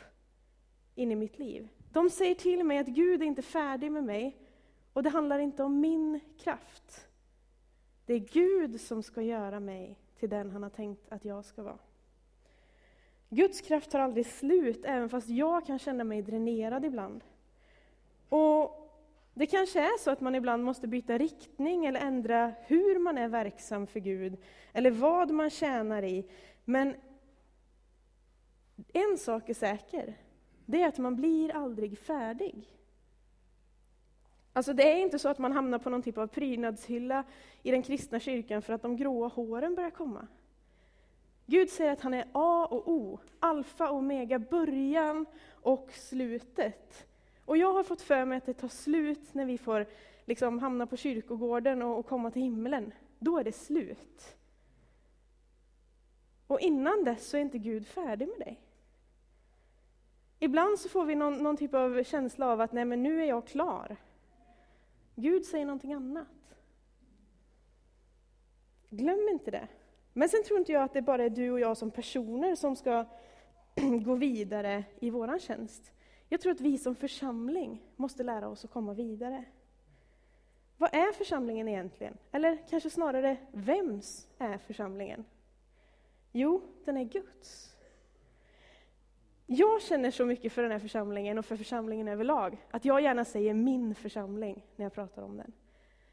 in 0.95 1.11
i 1.11 1.15
mitt 1.15 1.39
liv. 1.39 1.67
De 1.93 2.09
säger 2.09 2.35
till 2.35 2.63
mig 2.63 2.77
att 2.77 2.87
Gud 2.87 3.21
är 3.21 3.25
inte 3.25 3.41
färdig 3.41 3.91
med 3.91 4.03
mig 4.03 4.37
och 4.93 5.03
det 5.03 5.09
handlar 5.09 5.39
inte 5.39 5.63
om 5.63 5.79
min 5.79 6.19
kraft. 6.39 7.07
Det 8.05 8.13
är 8.13 8.19
Gud 8.19 8.81
som 8.81 9.03
ska 9.03 9.21
göra 9.21 9.59
mig 9.59 9.97
till 10.19 10.29
den 10.29 10.51
han 10.51 10.63
har 10.63 10.69
tänkt 10.69 11.11
att 11.11 11.25
jag 11.25 11.45
ska 11.45 11.63
vara. 11.63 11.79
Guds 13.29 13.61
kraft 13.61 13.91
tar 13.91 13.99
aldrig 13.99 14.25
slut, 14.25 14.85
även 14.85 15.09
fast 15.09 15.29
jag 15.29 15.65
kan 15.65 15.79
känna 15.79 16.03
mig 16.03 16.21
dränerad 16.21 16.85
ibland. 16.85 17.23
Och 18.29 18.79
det 19.33 19.45
kanske 19.45 19.79
är 19.79 19.97
så 19.99 20.11
att 20.11 20.21
man 20.21 20.35
ibland 20.35 20.63
måste 20.63 20.87
byta 20.87 21.17
riktning 21.17 21.85
eller 21.85 21.99
ändra 21.99 22.53
hur 22.65 22.99
man 22.99 23.17
är 23.17 23.27
verksam 23.27 23.87
för 23.87 23.99
Gud, 23.99 24.37
eller 24.73 24.91
vad 24.91 25.31
man 25.31 25.49
tjänar 25.49 26.03
i. 26.03 26.29
Men 26.65 26.95
en 28.93 29.17
sak 29.17 29.49
är 29.49 29.53
säker, 29.53 30.17
det 30.65 30.81
är 30.81 30.87
att 30.87 30.97
man 30.97 31.15
blir 31.15 31.55
aldrig 31.55 31.99
färdig. 31.99 32.78
Alltså 34.53 34.73
det 34.73 34.91
är 34.91 34.97
inte 34.97 35.19
så 35.19 35.29
att 35.29 35.39
man 35.39 35.51
hamnar 35.51 35.79
på 35.79 35.89
någon 35.89 36.01
typ 36.01 36.17
av 36.17 36.27
prydnadshylla 36.27 37.23
i 37.63 37.71
den 37.71 37.83
kristna 37.83 38.19
kyrkan 38.19 38.61
för 38.61 38.73
att 38.73 38.81
de 38.81 38.97
gråa 38.97 39.27
håren 39.27 39.75
börjar 39.75 39.89
komma. 39.89 40.27
Gud 41.45 41.69
säger 41.69 41.91
att 41.91 42.01
han 42.01 42.13
är 42.13 42.27
A 42.31 42.67
och 42.71 42.87
O, 42.87 43.19
alfa 43.39 43.89
och 43.89 43.97
omega, 43.97 44.39
början 44.39 45.25
och 45.49 45.89
slutet. 45.91 47.07
Och 47.45 47.57
jag 47.57 47.73
har 47.73 47.83
fått 47.83 48.01
för 48.01 48.25
mig 48.25 48.37
att 48.37 48.45
det 48.45 48.53
tar 48.53 48.67
slut 48.67 49.33
när 49.33 49.45
vi 49.45 49.57
får 49.57 49.85
liksom 50.25 50.59
hamna 50.59 50.87
på 50.87 50.97
kyrkogården 50.97 51.81
och, 51.81 51.99
och 51.99 52.05
komma 52.05 52.31
till 52.31 52.41
himlen. 52.41 52.91
Då 53.19 53.37
är 53.37 53.43
det 53.43 53.51
slut. 53.51 54.37
Och 56.47 56.59
innan 56.59 57.03
dess 57.03 57.29
så 57.29 57.37
är 57.37 57.41
inte 57.41 57.57
Gud 57.57 57.87
färdig 57.87 58.27
med 58.27 58.39
dig. 58.39 58.59
Ibland 60.39 60.79
så 60.79 60.89
får 60.89 61.05
vi 61.05 61.15
någon, 61.15 61.43
någon, 61.43 61.57
typ 61.57 61.73
av 61.73 62.03
känsla 62.03 62.47
av 62.47 62.61
att 62.61 62.71
nej 62.71 62.85
men 62.85 63.03
nu 63.03 63.21
är 63.21 63.25
jag 63.25 63.47
klar. 63.47 63.97
Gud 65.19 65.45
säger 65.45 65.65
någonting 65.65 65.93
annat. 65.93 66.27
Glöm 68.89 69.29
inte 69.31 69.51
det. 69.51 69.67
Men 70.13 70.29
sen 70.29 70.43
tror 70.43 70.59
inte 70.59 70.71
jag 70.71 70.83
att 70.83 70.93
det 70.93 71.01
bara 71.01 71.23
är 71.23 71.29
du 71.29 71.51
och 71.51 71.59
jag 71.59 71.77
som 71.77 71.91
personer 71.91 72.55
som 72.55 72.75
ska 72.75 73.05
gå 74.05 74.15
vidare 74.15 74.83
i 74.99 75.09
våran 75.09 75.39
tjänst. 75.39 75.91
Jag 76.29 76.41
tror 76.41 76.51
att 76.51 76.61
vi 76.61 76.77
som 76.77 76.95
församling 76.95 77.83
måste 77.95 78.23
lära 78.23 78.47
oss 78.47 78.65
att 78.65 78.71
komma 78.71 78.93
vidare. 78.93 79.45
Vad 80.77 80.93
är 80.93 81.11
församlingen 81.11 81.67
egentligen? 81.67 82.17
Eller 82.31 82.57
kanske 82.69 82.89
snarare, 82.89 83.37
vems 83.51 84.27
är 84.37 84.57
församlingen? 84.57 85.25
Jo, 86.31 86.61
den 86.85 86.97
är 86.97 87.03
Guds. 87.03 87.75
Jag 89.51 89.81
känner 89.81 90.11
så 90.11 90.25
mycket 90.25 90.53
för 90.53 90.61
den 90.61 90.71
här 90.71 90.79
församlingen 90.79 91.37
och 91.37 91.45
för 91.45 91.57
församlingen 91.57 92.07
överlag, 92.07 92.65
att 92.71 92.85
jag 92.85 93.01
gärna 93.01 93.25
säger 93.25 93.53
min 93.53 93.95
församling 93.95 94.65
när 94.75 94.85
jag 94.85 94.93
pratar 94.93 95.21
om 95.21 95.37
den. 95.37 95.53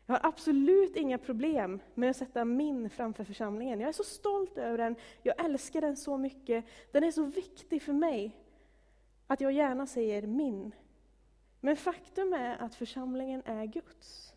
Jag 0.07 0.15
har 0.15 0.29
absolut 0.29 0.97
inga 0.97 1.19
problem 1.19 1.81
med 1.95 2.11
att 2.11 2.17
sätta 2.17 2.45
min 2.45 2.91
framför 2.91 3.25
församlingen. 3.25 3.81
Jag 3.81 3.89
är 3.89 3.93
så 3.93 4.05
stolt 4.05 4.59
över 4.59 4.79
den, 4.79 4.97
jag 5.23 5.45
älskar 5.45 5.81
den 5.81 5.97
så 5.97 6.17
mycket. 6.17 6.65
Den 6.93 7.05
är 7.05 7.11
så 7.11 7.23
viktig 7.25 7.83
för 7.83 7.93
mig 7.93 8.37
att 9.27 9.41
jag 9.41 9.53
gärna 9.53 9.87
säger 9.87 10.27
min. 10.27 10.75
Men 11.61 11.77
faktum 11.77 12.33
är 12.33 12.57
att 12.57 12.75
församlingen 12.75 13.43
är 13.45 13.65
Guds. 13.65 14.35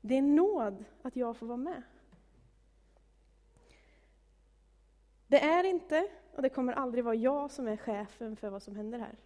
Det 0.00 0.14
är 0.14 0.22
nåd 0.22 0.84
att 1.02 1.16
jag 1.16 1.36
får 1.36 1.46
vara 1.46 1.56
med. 1.56 1.82
Det 5.26 5.40
är 5.40 5.64
inte, 5.64 6.08
och 6.38 6.42
det 6.42 6.48
kommer 6.48 6.72
aldrig 6.72 7.04
vara 7.04 7.14
jag 7.14 7.50
som 7.50 7.68
är 7.68 7.76
chefen 7.76 8.36
för 8.36 8.50
vad 8.50 8.62
som 8.62 8.76
händer 8.76 8.98
här. 8.98 9.16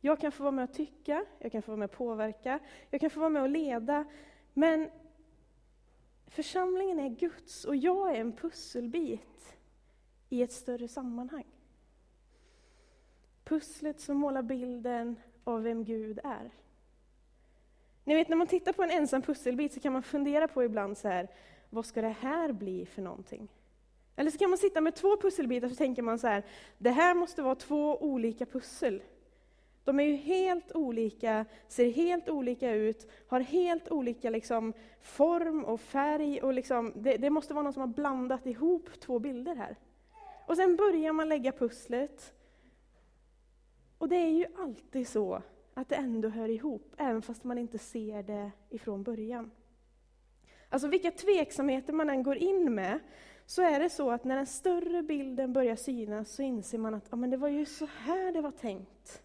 Jag 0.00 0.20
kan 0.20 0.32
få 0.32 0.42
vara 0.42 0.52
med 0.52 0.68
och 0.68 0.74
tycka, 0.74 1.24
jag 1.38 1.52
kan 1.52 1.62
få 1.62 1.70
vara 1.70 1.78
med 1.78 1.84
och 1.84 1.96
påverka, 1.96 2.58
jag 2.90 3.00
kan 3.00 3.10
få 3.10 3.20
vara 3.20 3.30
med 3.30 3.42
och 3.42 3.48
leda, 3.48 4.04
men 4.54 4.90
församlingen 6.26 7.00
är 7.00 7.08
Guds 7.08 7.64
och 7.64 7.76
jag 7.76 8.16
är 8.16 8.20
en 8.20 8.32
pusselbit 8.32 9.56
i 10.28 10.42
ett 10.42 10.52
större 10.52 10.88
sammanhang. 10.88 11.46
Pusslet 13.44 14.00
som 14.00 14.16
målar 14.16 14.42
bilden 14.42 15.16
av 15.44 15.62
vem 15.62 15.84
Gud 15.84 16.20
är. 16.24 16.50
Ni 18.04 18.14
vet, 18.14 18.28
när 18.28 18.36
man 18.36 18.46
tittar 18.46 18.72
på 18.72 18.82
en 18.82 18.90
ensam 18.90 19.22
pusselbit 19.22 19.72
så 19.72 19.80
kan 19.80 19.92
man 19.92 20.02
fundera 20.02 20.48
på 20.48 20.64
ibland 20.64 20.98
så 20.98 21.08
här, 21.08 21.28
vad 21.70 21.86
ska 21.86 22.02
det 22.02 22.08
här 22.08 22.52
bli 22.52 22.86
för 22.86 23.02
någonting? 23.02 23.48
Eller 24.18 24.30
så 24.30 24.38
kan 24.38 24.50
man 24.50 24.58
sitta 24.58 24.80
med 24.80 24.94
två 24.94 25.16
pusselbitar 25.16 25.68
så 25.68 25.74
tänker 25.74 26.02
man 26.02 26.18
så 26.18 26.26
här, 26.26 26.42
det 26.78 26.90
här 26.90 27.14
måste 27.14 27.42
vara 27.42 27.54
två 27.54 28.02
olika 28.02 28.46
pussel. 28.46 29.02
De 29.84 30.00
är 30.00 30.04
ju 30.04 30.14
helt 30.14 30.72
olika, 30.72 31.44
ser 31.68 31.90
helt 31.90 32.28
olika 32.28 32.74
ut, 32.74 33.10
har 33.26 33.40
helt 33.40 33.88
olika 33.88 34.30
liksom, 34.30 34.72
form 35.02 35.64
och 35.64 35.80
färg. 35.80 36.42
Och 36.42 36.52
liksom, 36.52 36.92
det, 36.96 37.16
det 37.16 37.30
måste 37.30 37.54
vara 37.54 37.62
någon 37.62 37.72
som 37.72 37.80
har 37.80 37.86
blandat 37.86 38.46
ihop 38.46 39.00
två 39.00 39.18
bilder 39.18 39.54
här. 39.54 39.76
Och 40.46 40.56
sen 40.56 40.76
börjar 40.76 41.12
man 41.12 41.28
lägga 41.28 41.52
pusslet. 41.52 42.32
Och 43.98 44.08
det 44.08 44.16
är 44.16 44.30
ju 44.30 44.46
alltid 44.58 45.08
så 45.08 45.42
att 45.74 45.88
det 45.88 45.96
ändå 45.96 46.28
hör 46.28 46.48
ihop, 46.48 46.94
även 46.96 47.22
fast 47.22 47.44
man 47.44 47.58
inte 47.58 47.78
ser 47.78 48.22
det 48.22 48.50
ifrån 48.70 49.02
början. 49.02 49.50
Alltså 50.68 50.88
vilka 50.88 51.10
tveksamheter 51.10 51.92
man 51.92 52.10
än 52.10 52.22
går 52.22 52.36
in 52.36 52.74
med, 52.74 53.00
så 53.48 53.62
är 53.62 53.80
det 53.80 53.90
så 53.90 54.10
att 54.10 54.24
när 54.24 54.36
den 54.36 54.46
större 54.46 55.02
bilden 55.02 55.52
börjar 55.52 55.76
synas 55.76 56.30
så 56.30 56.42
inser 56.42 56.78
man 56.78 56.94
att 56.94 57.06
ja, 57.10 57.16
men 57.16 57.30
det 57.30 57.36
var 57.36 57.48
ju 57.48 57.66
så 57.66 57.86
här 57.86 58.32
det 58.32 58.40
var 58.40 58.50
tänkt. 58.50 59.22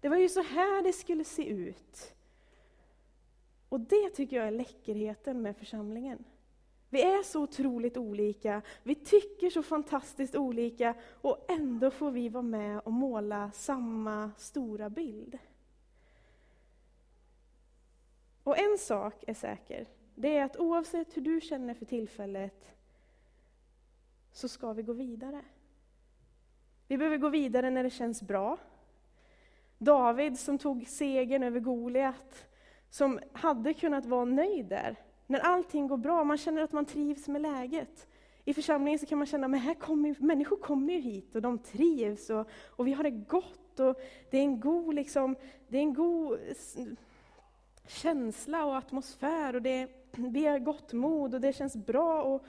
Det 0.00 0.08
var 0.08 0.16
ju 0.16 0.28
så 0.28 0.42
här 0.42 0.82
det 0.82 0.92
skulle 0.92 1.24
se 1.24 1.48
ut. 1.48 2.14
Och 3.68 3.80
det 3.80 4.10
tycker 4.10 4.36
jag 4.36 4.46
är 4.46 4.50
läckerheten 4.50 5.42
med 5.42 5.56
församlingen. 5.56 6.24
Vi 6.90 7.02
är 7.02 7.22
så 7.22 7.42
otroligt 7.42 7.96
olika, 7.96 8.62
vi 8.82 8.94
tycker 8.94 9.50
så 9.50 9.62
fantastiskt 9.62 10.34
olika 10.34 10.94
och 11.20 11.50
ändå 11.50 11.90
får 11.90 12.10
vi 12.10 12.28
vara 12.28 12.42
med 12.42 12.80
och 12.80 12.92
måla 12.92 13.50
samma 13.52 14.30
stora 14.36 14.90
bild. 14.90 15.38
Och 18.42 18.58
en 18.58 18.78
sak 18.78 19.24
är 19.26 19.34
säker, 19.34 19.86
det 20.14 20.36
är 20.36 20.44
att 20.44 20.56
oavsett 20.56 21.16
hur 21.16 21.22
du 21.22 21.40
känner 21.40 21.74
för 21.74 21.84
tillfället 21.84 22.73
så 24.34 24.48
ska 24.48 24.72
vi 24.72 24.82
gå 24.82 24.92
vidare. 24.92 25.42
Vi 26.88 26.98
behöver 26.98 27.16
gå 27.16 27.28
vidare 27.28 27.70
när 27.70 27.82
det 27.82 27.90
känns 27.90 28.22
bra. 28.22 28.58
David 29.78 30.38
som 30.38 30.58
tog 30.58 30.88
segern 30.88 31.42
över 31.42 31.60
Goliat, 31.60 32.46
som 32.90 33.20
hade 33.32 33.74
kunnat 33.74 34.06
vara 34.06 34.24
nöjd 34.24 34.66
där. 34.66 34.96
När 35.26 35.40
allting 35.40 35.88
går 35.88 35.96
bra, 35.96 36.24
man 36.24 36.38
känner 36.38 36.62
att 36.62 36.72
man 36.72 36.84
trivs 36.84 37.28
med 37.28 37.42
läget. 37.42 38.06
I 38.44 38.54
församlingen 38.54 38.98
så 38.98 39.06
kan 39.06 39.18
man 39.18 39.26
känna 39.26 39.46
att 39.46 40.20
människor 40.20 40.56
kommer 40.56 40.92
ju 40.94 41.00
hit 41.00 41.34
och 41.34 41.42
de 41.42 41.58
trivs 41.58 42.30
och, 42.30 42.48
och 42.66 42.86
vi 42.86 42.92
har 42.92 43.02
det 43.02 43.10
gott. 43.10 43.80
Och 43.80 44.00
det, 44.30 44.38
är 44.38 44.42
en 44.42 44.60
god, 44.60 44.94
liksom, 44.94 45.36
det 45.68 45.78
är 45.78 45.82
en 45.82 45.94
god 45.94 46.38
känsla 47.86 48.64
och 48.64 48.76
atmosfär 48.76 49.54
och 49.54 49.62
det, 49.62 49.88
vi 50.12 50.46
har 50.46 50.58
gott 50.58 50.92
mod 50.92 51.34
och 51.34 51.40
det 51.40 51.52
känns 51.52 51.76
bra. 51.76 52.22
Och, 52.22 52.44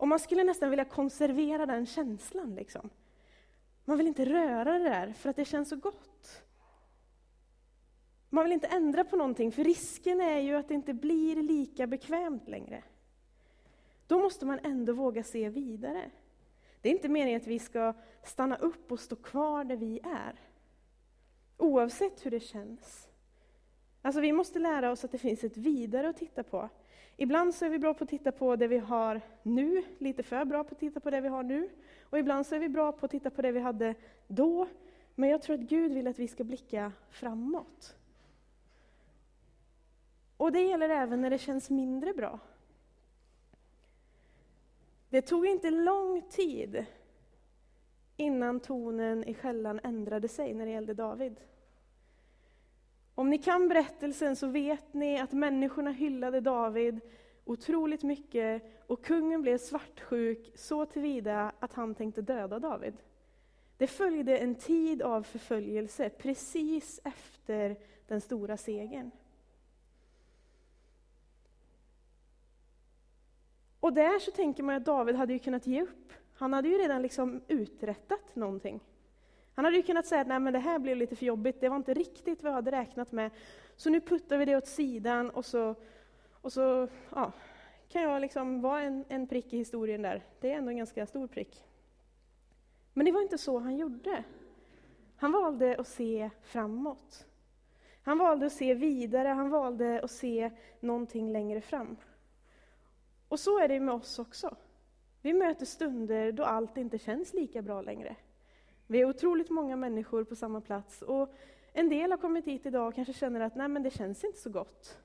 och 0.00 0.08
man 0.08 0.18
skulle 0.18 0.44
nästan 0.44 0.70
vilja 0.70 0.84
konservera 0.84 1.66
den 1.66 1.86
känslan. 1.86 2.54
Liksom. 2.54 2.90
Man 3.84 3.98
vill 3.98 4.06
inte 4.06 4.24
röra 4.24 4.78
det 4.78 4.84
där 4.84 5.12
för 5.12 5.30
att 5.30 5.36
det 5.36 5.44
känns 5.44 5.68
så 5.68 5.76
gott. 5.76 6.42
Man 8.28 8.44
vill 8.44 8.52
inte 8.52 8.66
ändra 8.66 9.04
på 9.04 9.16
någonting, 9.16 9.52
för 9.52 9.64
risken 9.64 10.20
är 10.20 10.38
ju 10.38 10.54
att 10.54 10.68
det 10.68 10.74
inte 10.74 10.94
blir 10.94 11.42
lika 11.42 11.86
bekvämt 11.86 12.48
längre. 12.48 12.82
Då 14.06 14.18
måste 14.18 14.46
man 14.46 14.58
ändå 14.62 14.92
våga 14.92 15.24
se 15.24 15.48
vidare. 15.48 16.10
Det 16.80 16.88
är 16.88 16.92
inte 16.92 17.08
meningen 17.08 17.40
att 17.40 17.46
vi 17.46 17.58
ska 17.58 17.94
stanna 18.22 18.56
upp 18.56 18.92
och 18.92 19.00
stå 19.00 19.16
kvar 19.16 19.64
där 19.64 19.76
vi 19.76 20.00
är. 20.04 20.40
Oavsett 21.56 22.26
hur 22.26 22.30
det 22.30 22.40
känns. 22.40 23.08
Alltså 24.02 24.20
vi 24.20 24.32
måste 24.32 24.58
lära 24.58 24.90
oss 24.90 25.04
att 25.04 25.12
det 25.12 25.18
finns 25.18 25.44
ett 25.44 25.56
vidare 25.56 26.08
att 26.08 26.16
titta 26.16 26.42
på. 26.42 26.68
Ibland 27.22 27.54
så 27.54 27.64
är 27.64 27.70
vi 27.70 27.78
bra 27.78 27.94
på 27.94 28.04
att 28.04 28.10
titta 28.10 28.32
på 28.32 28.56
det 28.56 28.66
vi 28.66 28.78
har 28.78 29.20
nu, 29.42 29.82
lite 29.98 30.22
för 30.22 30.44
bra 30.44 30.64
på 30.64 30.74
att 30.74 30.80
titta 30.80 31.00
på 31.00 31.10
det 31.10 31.20
vi 31.20 31.28
har 31.28 31.42
nu. 31.42 31.68
Och 32.02 32.18
ibland 32.18 32.46
så 32.46 32.54
är 32.54 32.58
vi 32.58 32.68
bra 32.68 32.92
på 32.92 33.06
att 33.06 33.10
titta 33.10 33.30
på 33.30 33.42
det 33.42 33.52
vi 33.52 33.60
hade 33.60 33.94
då. 34.26 34.68
Men 35.14 35.28
jag 35.28 35.42
tror 35.42 35.54
att 35.54 35.60
Gud 35.60 35.92
vill 35.92 36.06
att 36.06 36.18
vi 36.18 36.28
ska 36.28 36.44
blicka 36.44 36.92
framåt. 37.10 37.96
Och 40.36 40.52
det 40.52 40.60
gäller 40.60 40.88
även 40.88 41.20
när 41.20 41.30
det 41.30 41.38
känns 41.38 41.70
mindre 41.70 42.12
bra. 42.12 42.38
Det 45.08 45.22
tog 45.22 45.46
inte 45.46 45.70
lång 45.70 46.22
tid 46.22 46.84
innan 48.16 48.60
tonen 48.60 49.24
i 49.24 49.34
skällan 49.34 49.80
ändrade 49.82 50.28
sig 50.28 50.54
när 50.54 50.66
det 50.66 50.72
gällde 50.72 50.94
David. 50.94 51.40
Om 53.20 53.30
ni 53.30 53.38
kan 53.38 53.68
berättelsen 53.68 54.36
så 54.36 54.46
vet 54.46 54.94
ni 54.94 55.20
att 55.20 55.32
människorna 55.32 55.90
hyllade 55.90 56.40
David 56.40 57.00
otroligt 57.44 58.02
mycket 58.02 58.62
och 58.86 59.04
kungen 59.04 59.42
blev 59.42 59.58
svartsjuk 59.58 60.52
så 60.54 60.86
tillvida 60.86 61.52
att 61.58 61.72
han 61.72 61.94
tänkte 61.94 62.22
döda 62.22 62.58
David. 62.58 62.94
Det 63.76 63.86
följde 63.86 64.38
en 64.38 64.54
tid 64.54 65.02
av 65.02 65.22
förföljelse 65.22 66.08
precis 66.08 67.00
efter 67.04 67.76
den 68.06 68.20
stora 68.20 68.56
segern. 68.56 69.10
Och 73.80 73.92
där 73.92 74.18
så 74.18 74.30
tänker 74.30 74.62
man 74.62 74.74
att 74.74 74.84
David 74.84 75.14
hade 75.14 75.32
ju 75.32 75.38
kunnat 75.38 75.66
ge 75.66 75.82
upp. 75.82 76.12
Han 76.34 76.52
hade 76.52 76.68
ju 76.68 76.78
redan 76.78 77.02
liksom 77.02 77.40
uträttat 77.48 78.36
någonting. 78.36 78.80
Han 79.60 79.64
hade 79.64 79.76
ju 79.76 79.82
kunnat 79.82 80.06
säga 80.06 80.20
att 80.20 80.26
Nej, 80.26 80.40
men 80.40 80.52
det 80.52 80.58
här 80.58 80.78
blev 80.78 80.96
lite 80.96 81.16
för 81.16 81.26
jobbigt, 81.26 81.60
det 81.60 81.68
var 81.68 81.76
inte 81.76 81.94
riktigt 81.94 82.42
vad 82.42 82.50
jag 82.50 82.54
hade 82.54 82.70
räknat 82.70 83.12
med, 83.12 83.30
så 83.76 83.90
nu 83.90 84.00
puttar 84.00 84.38
vi 84.38 84.44
det 84.44 84.56
åt 84.56 84.66
sidan 84.66 85.30
och 85.30 85.44
så, 85.44 85.74
och 86.40 86.52
så 86.52 86.88
ja, 87.14 87.32
kan 87.88 88.02
jag 88.02 88.20
liksom 88.20 88.60
vara 88.60 88.82
en, 88.82 89.04
en 89.08 89.26
prick 89.26 89.52
i 89.52 89.56
historien 89.56 90.02
där. 90.02 90.24
Det 90.40 90.52
är 90.52 90.56
ändå 90.56 90.70
en 90.70 90.76
ganska 90.76 91.06
stor 91.06 91.26
prick. 91.26 91.64
Men 92.92 93.06
det 93.06 93.12
var 93.12 93.22
inte 93.22 93.38
så 93.38 93.58
han 93.58 93.76
gjorde. 93.76 94.24
Han 95.16 95.32
valde 95.32 95.76
att 95.78 95.88
se 95.88 96.30
framåt. 96.42 97.26
Han 98.02 98.18
valde 98.18 98.46
att 98.46 98.52
se 98.52 98.74
vidare, 98.74 99.28
han 99.28 99.50
valde 99.50 100.00
att 100.02 100.10
se 100.10 100.50
någonting 100.80 101.32
längre 101.32 101.60
fram. 101.60 101.96
Och 103.28 103.40
så 103.40 103.58
är 103.58 103.68
det 103.68 103.80
med 103.80 103.94
oss 103.94 104.18
också. 104.18 104.56
Vi 105.22 105.32
möter 105.32 105.66
stunder 105.66 106.32
då 106.32 106.44
allt 106.44 106.76
inte 106.76 106.98
känns 106.98 107.34
lika 107.34 107.62
bra 107.62 107.82
längre. 107.82 108.16
Vi 108.90 109.00
är 109.00 109.04
otroligt 109.04 109.50
många 109.50 109.76
människor 109.76 110.24
på 110.24 110.36
samma 110.36 110.60
plats 110.60 111.02
och 111.02 111.32
en 111.72 111.88
del 111.88 112.10
har 112.10 112.18
kommit 112.18 112.46
hit 112.46 112.66
idag 112.66 112.88
och 112.88 112.94
kanske 112.94 113.12
känner 113.12 113.40
att 113.40 113.54
nej 113.54 113.68
men 113.68 113.82
det 113.82 113.90
känns 113.90 114.24
inte 114.24 114.38
så 114.38 114.50
gott. 114.50 114.98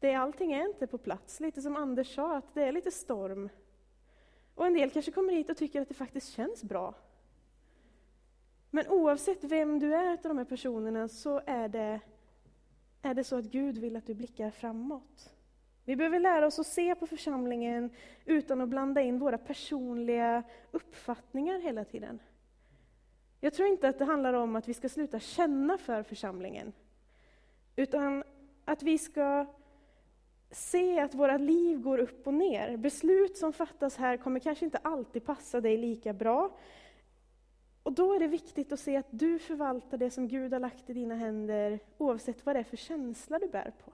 Det, 0.00 0.14
allting 0.14 0.52
är 0.52 0.68
inte 0.68 0.86
på 0.86 0.98
plats, 0.98 1.40
lite 1.40 1.62
som 1.62 1.76
Anders 1.76 2.14
sa, 2.14 2.36
att 2.36 2.54
det 2.54 2.62
är 2.62 2.72
lite 2.72 2.90
storm. 2.90 3.48
Och 4.54 4.66
en 4.66 4.74
del 4.74 4.90
kanske 4.90 5.12
kommer 5.12 5.32
hit 5.32 5.50
och 5.50 5.56
tycker 5.56 5.80
att 5.80 5.88
det 5.88 5.94
faktiskt 5.94 6.28
känns 6.28 6.64
bra. 6.64 6.94
Men 8.70 8.88
oavsett 8.88 9.44
vem 9.44 9.78
du 9.78 9.94
är 9.94 10.12
av 10.12 10.18
de 10.22 10.38
här 10.38 10.44
personerna 10.44 11.08
så 11.08 11.40
är 11.46 11.68
det, 11.68 12.00
är 13.02 13.14
det 13.14 13.24
så 13.24 13.38
att 13.38 13.44
Gud 13.44 13.78
vill 13.78 13.96
att 13.96 14.06
du 14.06 14.14
blickar 14.14 14.50
framåt. 14.50 15.30
Vi 15.84 15.96
behöver 15.96 16.18
lära 16.18 16.46
oss 16.46 16.58
att 16.58 16.66
se 16.66 16.94
på 16.94 17.06
församlingen 17.06 17.90
utan 18.24 18.60
att 18.60 18.68
blanda 18.68 19.00
in 19.02 19.18
våra 19.18 19.38
personliga 19.38 20.42
uppfattningar 20.70 21.58
hela 21.58 21.84
tiden. 21.84 22.20
Jag 23.44 23.54
tror 23.54 23.68
inte 23.68 23.88
att 23.88 23.98
det 23.98 24.04
handlar 24.04 24.32
om 24.32 24.56
att 24.56 24.68
vi 24.68 24.74
ska 24.74 24.88
sluta 24.88 25.20
känna 25.20 25.78
för 25.78 26.02
församlingen, 26.02 26.72
utan 27.76 28.24
att 28.64 28.82
vi 28.82 28.98
ska 28.98 29.46
se 30.50 31.00
att 31.00 31.14
våra 31.14 31.36
liv 31.36 31.80
går 31.80 31.98
upp 31.98 32.26
och 32.26 32.34
ner. 32.34 32.76
Beslut 32.76 33.36
som 33.36 33.52
fattas 33.52 33.96
här 33.96 34.16
kommer 34.16 34.40
kanske 34.40 34.64
inte 34.64 34.78
alltid 34.78 35.24
passa 35.24 35.60
dig 35.60 35.76
lika 35.76 36.12
bra. 36.12 36.56
Och 37.82 37.92
då 37.92 38.14
är 38.14 38.18
det 38.18 38.26
viktigt 38.26 38.72
att 38.72 38.80
se 38.80 38.96
att 38.96 39.06
du 39.10 39.38
förvaltar 39.38 39.98
det 39.98 40.10
som 40.10 40.28
Gud 40.28 40.52
har 40.52 40.60
lagt 40.60 40.90
i 40.90 40.92
dina 40.92 41.14
händer, 41.14 41.78
oavsett 41.98 42.46
vad 42.46 42.56
det 42.56 42.60
är 42.60 42.64
för 42.64 42.76
känsla 42.76 43.38
du 43.38 43.48
bär 43.48 43.72
på. 43.84 43.92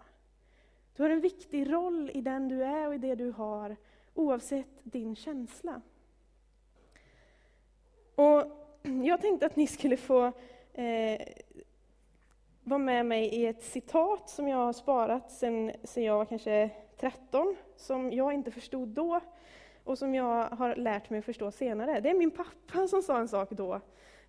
Du 0.96 1.02
har 1.02 1.10
en 1.10 1.20
viktig 1.20 1.72
roll 1.72 2.10
i 2.14 2.20
den 2.20 2.48
du 2.48 2.64
är 2.64 2.88
och 2.88 2.94
i 2.94 2.98
det 2.98 3.14
du 3.14 3.30
har, 3.30 3.76
oavsett 4.14 4.80
din 4.82 5.16
känsla. 5.16 5.80
Och 8.14 8.59
jag 8.82 9.20
tänkte 9.20 9.46
att 9.46 9.56
ni 9.56 9.66
skulle 9.66 9.96
få 9.96 10.32
eh, 10.72 11.20
vara 12.64 12.78
med 12.78 13.06
mig 13.06 13.24
i 13.24 13.46
ett 13.46 13.62
citat 13.62 14.30
som 14.30 14.48
jag 14.48 14.56
har 14.56 14.72
sparat 14.72 15.30
sedan, 15.32 15.72
jag 15.94 16.18
var 16.18 16.24
kanske 16.24 16.70
13, 17.00 17.56
som 17.76 18.12
jag 18.12 18.32
inte 18.32 18.50
förstod 18.50 18.88
då 18.88 19.20
och 19.84 19.98
som 19.98 20.14
jag 20.14 20.48
har 20.48 20.76
lärt 20.76 21.10
mig 21.10 21.18
att 21.18 21.24
förstå 21.24 21.50
senare. 21.50 22.00
Det 22.00 22.10
är 22.10 22.14
min 22.14 22.30
pappa 22.30 22.88
som 22.88 23.02
sa 23.02 23.18
en 23.18 23.28
sak 23.28 23.50
då, 23.50 23.80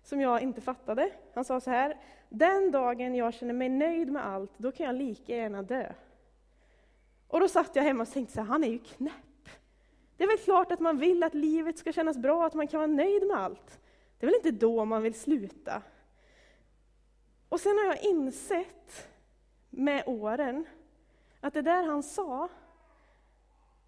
som 0.02 0.20
jag 0.20 0.42
inte 0.42 0.60
fattade. 0.60 1.10
Han 1.34 1.44
sa 1.44 1.60
så 1.60 1.70
här, 1.70 1.96
den 2.28 2.70
dagen 2.70 3.14
jag 3.14 3.34
känner 3.34 3.54
mig 3.54 3.68
nöjd 3.68 4.12
med 4.12 4.26
allt, 4.26 4.52
då 4.56 4.72
kan 4.72 4.86
jag 4.86 4.94
lika 4.94 5.36
gärna 5.36 5.62
dö. 5.62 5.92
Och 7.28 7.40
då 7.40 7.48
satt 7.48 7.76
jag 7.76 7.82
hemma 7.82 8.02
och 8.02 8.12
tänkte 8.12 8.34
så 8.34 8.40
här, 8.40 8.48
han 8.48 8.64
är 8.64 8.68
ju 8.68 8.78
knäpp. 8.78 9.48
Det 10.16 10.24
är 10.24 10.28
väl 10.28 10.38
klart 10.38 10.72
att 10.72 10.80
man 10.80 10.98
vill 10.98 11.22
att 11.22 11.34
livet 11.34 11.78
ska 11.78 11.92
kännas 11.92 12.18
bra, 12.18 12.46
att 12.46 12.54
man 12.54 12.68
kan 12.68 12.80
vara 12.80 12.86
nöjd 12.86 13.26
med 13.26 13.36
allt. 13.36 13.78
Det 14.22 14.26
är 14.26 14.30
väl 14.30 14.36
inte 14.36 14.50
då 14.50 14.84
man 14.84 15.02
vill 15.02 15.14
sluta? 15.14 15.82
Och 17.48 17.60
sen 17.60 17.78
har 17.78 17.84
jag 17.84 18.02
insett 18.02 19.08
med 19.70 20.02
åren 20.06 20.64
att 21.40 21.54
det 21.54 21.62
där 21.62 21.82
han 21.82 22.02
sa, 22.02 22.48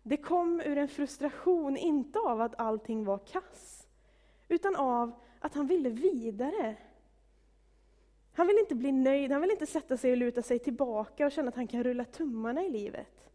det 0.03 0.17
kom 0.17 0.61
ur 0.61 0.79
en 0.79 0.89
frustration, 0.89 1.77
inte 1.77 2.19
av 2.19 2.41
att 2.41 2.61
allting 2.61 3.05
var 3.05 3.19
kass, 3.19 3.87
utan 4.49 4.77
av 4.77 5.13
att 5.41 5.55
han 5.55 5.67
ville 5.67 5.89
vidare. 5.89 6.77
Han 8.33 8.47
vill 8.47 8.59
inte 8.59 8.75
bli 8.75 8.93
nöjd, 8.93 9.33
han 9.33 9.41
vill 9.41 9.51
inte 9.51 9.67
sätta 9.67 9.97
sig 9.97 10.11
och 10.11 10.17
luta 10.17 10.43
sig 10.43 10.59
tillbaka 10.59 11.27
och 11.27 11.33
känna 11.33 11.49
att 11.49 11.57
han 11.57 11.69
kan 11.69 11.85
rulla 11.85 12.05
tummarna 12.05 12.65
i 12.65 12.71
livet. 12.71 13.31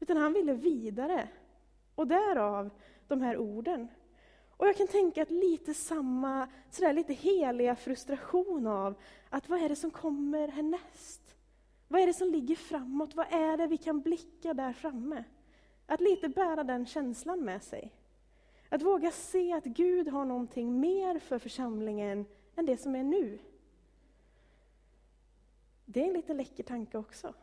Utan 0.00 0.16
han 0.16 0.32
ville 0.32 0.52
vidare. 0.52 1.28
Och 1.94 2.06
därav 2.06 2.70
de 3.08 3.20
här 3.20 3.36
orden. 3.36 3.88
Och 4.60 4.66
jag 4.66 4.76
kan 4.76 4.86
tänka 4.86 5.22
att 5.22 5.30
lite 5.30 5.74
samma, 5.74 6.48
sådär 6.70 6.92
lite 6.92 7.12
heliga 7.12 7.76
frustration 7.76 8.66
av 8.66 8.94
att 9.28 9.48
vad 9.48 9.62
är 9.62 9.68
det 9.68 9.76
som 9.76 9.90
kommer 9.90 10.48
härnäst? 10.48 11.36
Vad 11.88 12.02
är 12.02 12.06
det 12.06 12.14
som 12.14 12.30
ligger 12.30 12.56
framåt? 12.56 13.14
Vad 13.14 13.26
är 13.32 13.56
det 13.56 13.66
vi 13.66 13.76
kan 13.76 14.00
blicka 14.00 14.54
där 14.54 14.72
framme? 14.72 15.24
Att 15.86 16.00
lite 16.00 16.28
bära 16.28 16.64
den 16.64 16.86
känslan 16.86 17.44
med 17.44 17.62
sig. 17.62 17.92
Att 18.68 18.82
våga 18.82 19.10
se 19.10 19.52
att 19.52 19.64
Gud 19.64 20.08
har 20.08 20.24
någonting 20.24 20.80
mer 20.80 21.18
för 21.18 21.38
församlingen 21.38 22.26
än 22.56 22.66
det 22.66 22.76
som 22.76 22.94
är 22.94 23.04
nu. 23.04 23.38
Det 25.84 26.02
är 26.02 26.06
en 26.06 26.12
lite 26.12 26.34
läcker 26.34 26.62
tanke 26.62 26.98
också. 26.98 27.34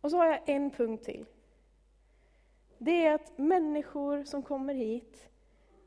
Och 0.00 0.10
så 0.10 0.16
har 0.16 0.26
jag 0.26 0.48
en 0.48 0.70
punkt 0.70 1.04
till. 1.04 1.26
Det 2.82 3.06
är 3.06 3.14
att 3.14 3.38
människor 3.38 4.24
som 4.24 4.42
kommer 4.42 4.74
hit 4.74 5.28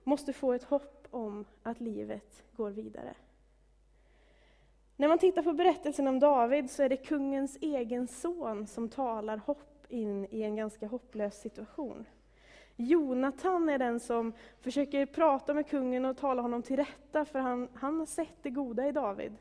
måste 0.03 0.33
få 0.33 0.53
ett 0.53 0.63
hopp 0.63 1.07
om 1.11 1.45
att 1.63 1.81
livet 1.81 2.43
går 2.55 2.69
vidare. 2.69 3.13
När 4.95 5.07
man 5.07 5.17
tittar 5.17 5.41
på 5.41 5.53
berättelsen 5.53 6.07
om 6.07 6.19
David 6.19 6.71
så 6.71 6.83
är 6.83 6.89
det 6.89 6.97
kungens 6.97 7.57
egen 7.61 8.07
son 8.07 8.67
som 8.67 8.89
talar 8.89 9.37
hopp 9.37 9.85
in 9.89 10.27
i 10.31 10.43
en 10.43 10.55
ganska 10.55 10.87
hopplös 10.87 11.41
situation. 11.41 12.05
Jonatan 12.75 13.69
är 13.69 13.77
den 13.77 13.99
som 13.99 14.33
försöker 14.59 15.05
prata 15.05 15.53
med 15.53 15.67
kungen 15.67 16.05
och 16.05 16.17
tala 16.17 16.41
honom 16.41 16.61
till 16.61 16.77
rätta, 16.77 17.25
för 17.25 17.39
han, 17.39 17.69
han 17.73 17.99
har 17.99 18.05
sett 18.05 18.37
det 18.43 18.49
goda 18.49 18.87
i 18.87 18.91
David. 18.91 19.35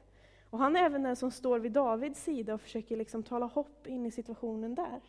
Och 0.51 0.59
han 0.59 0.77
är 0.77 0.83
även 0.83 1.03
den 1.03 1.17
som 1.17 1.31
står 1.31 1.59
vid 1.59 1.73
Davids 1.73 2.23
sida 2.23 2.55
och 2.55 2.61
försöker 2.61 2.97
liksom 2.97 3.23
tala 3.23 3.47
hopp 3.47 3.87
in 3.87 4.07
i 4.07 4.11
situationen 4.11 4.75
där. 4.75 5.01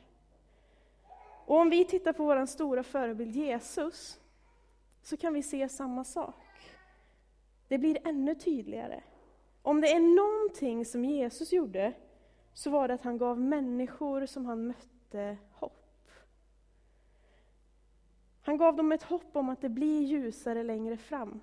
Och 1.46 1.58
om 1.58 1.70
vi 1.70 1.86
tittar 1.86 2.14
på 2.14 2.26
vår 2.26 2.46
stora 2.46 2.84
förebild 2.84 3.36
Jesus, 3.36 4.20
så 5.02 5.18
kan 5.18 5.34
vi 5.34 5.44
se 5.44 5.70
samma 5.70 6.04
sak. 6.04 6.36
Det 7.68 7.78
blir 7.78 8.08
ännu 8.08 8.36
tydligare. 8.36 9.04
Om 9.62 9.82
det 9.82 9.88
är 9.88 10.00
någonting 10.00 10.86
som 10.86 11.06
Jesus 11.06 11.54
gjorde, 11.54 11.94
så 12.54 12.70
var 12.70 12.88
det 12.88 12.94
att 12.94 13.04
han 13.04 13.18
gav 13.18 13.40
människor 13.40 14.26
som 14.26 14.46
han 14.46 14.68
mötte 14.68 15.38
hopp. 15.52 16.10
Han 18.42 18.58
gav 18.58 18.76
dem 18.76 18.92
ett 18.92 19.04
hopp 19.04 19.36
om 19.36 19.50
att 19.50 19.62
det 19.62 19.70
blir 19.70 20.02
ljusare 20.02 20.64
längre 20.64 20.98
fram. 20.98 21.40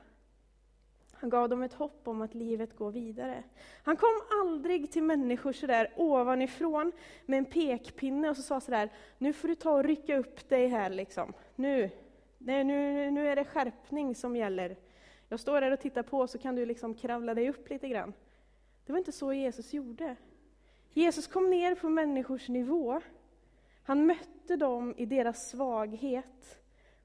Han 1.21 1.31
gav 1.31 1.49
dem 1.49 1.63
ett 1.63 1.73
hopp 1.73 2.09
om 2.09 2.23
att 2.23 2.35
livet 2.35 2.77
går 2.77 2.91
vidare. 2.91 3.43
Han 3.83 3.97
kom 3.97 4.21
aldrig 4.41 4.91
till 4.93 5.03
människor 5.03 5.53
sådär 5.53 5.93
ovanifrån 5.97 6.93
med 7.27 7.39
en 7.39 7.45
pekpinne 7.45 8.31
och 8.31 8.37
så 8.37 8.43
sa 8.43 8.61
sådär, 8.61 8.89
nu 9.19 9.33
får 9.33 9.49
du 9.49 9.55
ta 9.55 9.73
och 9.73 9.85
rycka 9.85 10.17
upp 10.17 10.49
dig 10.49 10.67
här 10.69 10.91
liksom. 10.91 11.33
Nu, 11.57 11.91
nu, 12.39 12.65
nu 13.11 13.29
är 13.29 13.37
det 13.37 13.45
skärpning 13.45 14.15
som 14.15 14.37
gäller. 14.37 14.77
Jag 15.29 15.41
står 15.41 15.63
här 15.63 15.71
och 15.71 15.81
tittar 15.81 16.03
på 16.03 16.27
så 16.27 16.39
kan 16.39 16.57
du 16.57 16.67
liksom 16.67 16.95
kravla 16.95 17.35
dig 17.35 17.51
upp 17.51 17.71
lite 17.71 17.89
grann. 17.89 18.13
Det 18.87 18.93
var 18.93 18.99
inte 18.99 19.13
så 19.13 19.33
Jesus 19.33 19.73
gjorde. 19.73 20.17
Jesus 20.93 21.27
kom 21.27 21.51
ner 21.51 21.75
på 21.75 21.89
människors 21.89 22.49
nivå. 22.49 23.01
Han 23.83 24.07
mötte 24.07 24.57
dem 24.57 24.95
i 24.97 25.07
deras 25.07 25.51
svaghet 25.51 26.61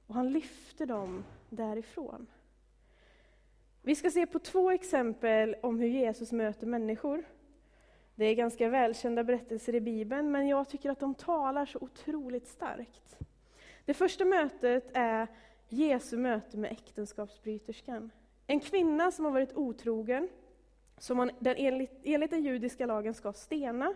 och 0.06 0.14
han 0.14 0.32
lyfte 0.32 0.86
dem 0.86 1.24
därifrån. 1.50 2.26
Vi 3.86 3.94
ska 3.94 4.10
se 4.10 4.26
på 4.26 4.38
två 4.38 4.70
exempel 4.70 5.56
om 5.62 5.78
hur 5.78 5.88
Jesus 5.88 6.32
möter 6.32 6.66
människor. 6.66 7.24
Det 8.14 8.24
är 8.24 8.34
ganska 8.34 8.68
välkända 8.68 9.24
berättelser 9.24 9.74
i 9.74 9.80
Bibeln, 9.80 10.30
men 10.30 10.48
jag 10.48 10.68
tycker 10.68 10.90
att 10.90 11.00
de 11.00 11.14
talar 11.14 11.66
så 11.66 11.78
otroligt 11.78 12.48
starkt. 12.48 13.16
Det 13.84 13.94
första 13.94 14.24
mötet 14.24 14.90
är 14.94 15.26
Jesu 15.68 16.16
möte 16.16 16.56
med 16.56 16.72
äktenskapsbryterskan. 16.72 18.10
En 18.46 18.60
kvinna 18.60 19.10
som 19.10 19.24
har 19.24 19.32
varit 19.32 19.56
otrogen, 19.56 20.28
som 20.98 21.16
man 21.16 21.30
den 21.38 21.56
enligt, 21.56 22.00
enligt 22.04 22.30
den 22.30 22.42
judiska 22.42 22.86
lagen 22.86 23.14
ska 23.14 23.32
stena. 23.32 23.94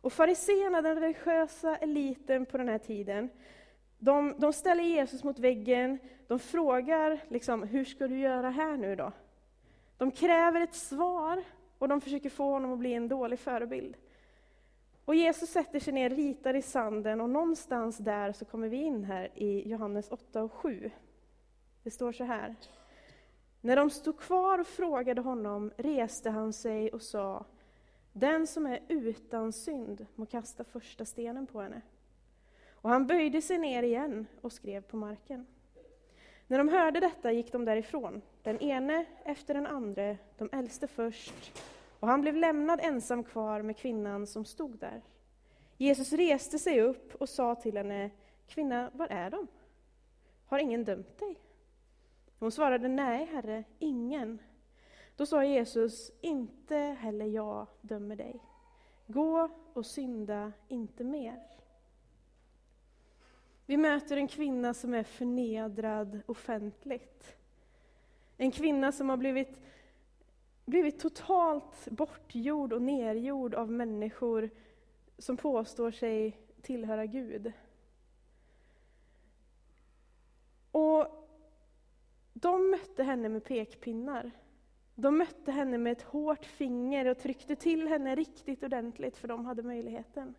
Och 0.00 0.12
fariséerna, 0.12 0.82
den 0.82 1.00
religiösa 1.00 1.76
eliten 1.76 2.46
på 2.46 2.58
den 2.58 2.68
här 2.68 2.78
tiden, 2.78 3.28
de, 4.04 4.34
de 4.38 4.52
ställer 4.52 4.84
Jesus 4.84 5.24
mot 5.24 5.38
väggen, 5.38 5.98
de 6.26 6.38
frågar 6.38 7.20
liksom, 7.28 7.62
hur 7.62 7.84
ska 7.84 8.08
du 8.08 8.18
göra 8.18 8.50
här 8.50 8.76
nu 8.76 8.96
då? 8.96 9.12
De 9.98 10.10
kräver 10.10 10.60
ett 10.60 10.74
svar 10.74 11.44
och 11.78 11.88
de 11.88 12.00
försöker 12.00 12.30
få 12.30 12.50
honom 12.50 12.72
att 12.72 12.78
bli 12.78 12.94
en 12.94 13.08
dålig 13.08 13.38
förebild. 13.38 13.96
Och 15.04 15.14
Jesus 15.14 15.50
sätter 15.50 15.80
sig 15.80 15.92
ner, 15.92 16.10
ritar 16.10 16.54
i 16.54 16.62
sanden 16.62 17.20
och 17.20 17.30
någonstans 17.30 17.98
där 17.98 18.32
så 18.32 18.44
kommer 18.44 18.68
vi 18.68 18.76
in 18.76 19.04
här 19.04 19.30
i 19.34 19.68
Johannes 19.68 20.08
8 20.08 20.42
och 20.42 20.52
7. 20.52 20.90
Det 21.82 21.90
står 21.90 22.12
så 22.12 22.24
här. 22.24 22.54
När 23.60 23.76
de 23.76 23.90
stod 23.90 24.18
kvar 24.18 24.58
och 24.58 24.66
frågade 24.66 25.20
honom 25.20 25.72
reste 25.76 26.30
han 26.30 26.52
sig 26.52 26.90
och 26.90 27.02
sa 27.02 27.44
Den 28.12 28.46
som 28.46 28.66
är 28.66 28.80
utan 28.88 29.52
synd 29.52 30.06
må 30.14 30.26
kasta 30.26 30.64
första 30.64 31.04
stenen 31.04 31.46
på 31.46 31.60
henne. 31.60 31.82
Och 32.82 32.90
han 32.90 33.06
böjde 33.06 33.42
sig 33.42 33.58
ner 33.58 33.82
igen 33.82 34.26
och 34.40 34.52
skrev 34.52 34.80
på 34.80 34.96
marken. 34.96 35.46
När 36.46 36.58
de 36.58 36.68
hörde 36.68 37.00
detta 37.00 37.32
gick 37.32 37.52
de 37.52 37.64
därifrån, 37.64 38.22
den 38.42 38.60
ene 38.60 39.04
efter 39.24 39.54
den 39.54 39.66
andra, 39.66 40.16
de 40.38 40.48
äldste 40.52 40.86
först, 40.86 41.60
och 42.00 42.08
han 42.08 42.20
blev 42.20 42.36
lämnad 42.36 42.80
ensam 42.82 43.24
kvar 43.24 43.62
med 43.62 43.76
kvinnan 43.76 44.26
som 44.26 44.44
stod 44.44 44.78
där. 44.78 45.02
Jesus 45.76 46.12
reste 46.12 46.58
sig 46.58 46.80
upp 46.80 47.14
och 47.14 47.28
sa 47.28 47.54
till 47.54 47.76
henne, 47.76 48.10
Kvinna, 48.46 48.90
var 48.94 49.06
är 49.06 49.30
de? 49.30 49.46
Har 50.46 50.58
ingen 50.58 50.84
dömt 50.84 51.18
dig? 51.18 51.36
Hon 52.38 52.52
svarade, 52.52 52.88
Nej, 52.88 53.28
Herre, 53.32 53.64
ingen. 53.78 54.38
Då 55.16 55.26
sa 55.26 55.44
Jesus, 55.44 56.10
inte 56.20 56.76
heller 56.76 57.26
jag 57.26 57.66
dömer 57.80 58.16
dig. 58.16 58.40
Gå 59.06 59.48
och 59.72 59.86
synda 59.86 60.52
inte 60.68 61.04
mer. 61.04 61.42
Vi 63.72 63.76
möter 63.76 64.16
en 64.16 64.28
kvinna 64.28 64.74
som 64.74 64.94
är 64.94 65.02
förnedrad 65.02 66.20
offentligt. 66.26 67.36
En 68.36 68.50
kvinna 68.50 68.92
som 68.92 69.08
har 69.08 69.16
blivit, 69.16 69.60
blivit 70.64 70.98
totalt 70.98 71.88
bortgjord 71.90 72.72
och 72.72 72.82
nergjord 72.82 73.54
av 73.54 73.70
människor 73.70 74.50
som 75.18 75.36
påstår 75.36 75.90
sig 75.90 76.38
tillhöra 76.62 77.06
Gud. 77.06 77.52
Och 80.70 81.06
de 82.32 82.70
mötte 82.70 83.02
henne 83.02 83.28
med 83.28 83.44
pekpinnar. 83.44 84.30
De 84.94 85.18
mötte 85.18 85.52
henne 85.52 85.78
med 85.78 85.92
ett 85.92 86.02
hårt 86.02 86.44
finger 86.44 87.06
och 87.06 87.18
tryckte 87.18 87.56
till 87.56 87.88
henne 87.88 88.14
riktigt 88.14 88.62
ordentligt, 88.62 89.16
för 89.16 89.28
de 89.28 89.46
hade 89.46 89.62
möjligheten. 89.62 90.34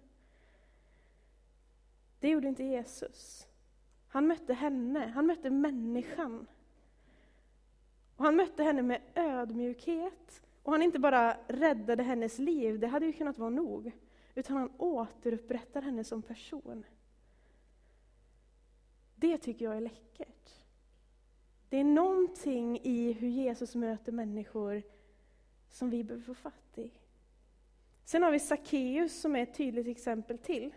Det 2.24 2.30
gjorde 2.30 2.48
inte 2.48 2.64
Jesus. 2.64 3.48
Han 4.08 4.28
mötte 4.28 4.54
henne, 4.54 5.08
han 5.08 5.26
mötte 5.26 5.50
människan. 5.50 6.48
Och 8.16 8.26
han 8.26 8.36
mötte 8.36 8.64
henne 8.64 8.82
med 8.82 9.02
ödmjukhet. 9.16 10.44
Och 10.64 10.72
han 10.72 10.82
inte 10.82 11.00
bara 11.00 11.38
räddade 11.48 12.04
hennes 12.04 12.40
liv, 12.40 12.80
det 12.80 12.88
hade 12.88 13.06
ju 13.06 13.14
kunnat 13.14 13.38
vara 13.38 13.50
nog, 13.50 13.92
utan 14.36 14.58
han 14.58 14.72
återupprättar 14.78 15.82
henne 15.82 16.04
som 16.04 16.22
person. 16.22 16.86
Det 19.16 19.38
tycker 19.38 19.66
jag 19.66 19.78
är 19.78 19.82
läckert. 19.82 20.50
Det 21.70 21.78
är 21.78 21.84
någonting 21.84 22.80
i 22.84 23.12
hur 23.12 23.30
Jesus 23.30 23.76
möter 23.76 24.12
människor 24.12 24.84
som 25.70 25.90
vi 25.90 26.04
behöver 26.04 26.26
få 26.26 26.34
fatt 26.34 26.78
i. 26.78 26.92
Sen 28.04 28.24
har 28.24 28.32
vi 28.32 28.40
Sackeus 28.40 29.22
som 29.22 29.36
är 29.36 29.44
ett 29.44 29.58
tydligt 29.58 29.88
exempel 29.88 30.38
till 30.38 30.74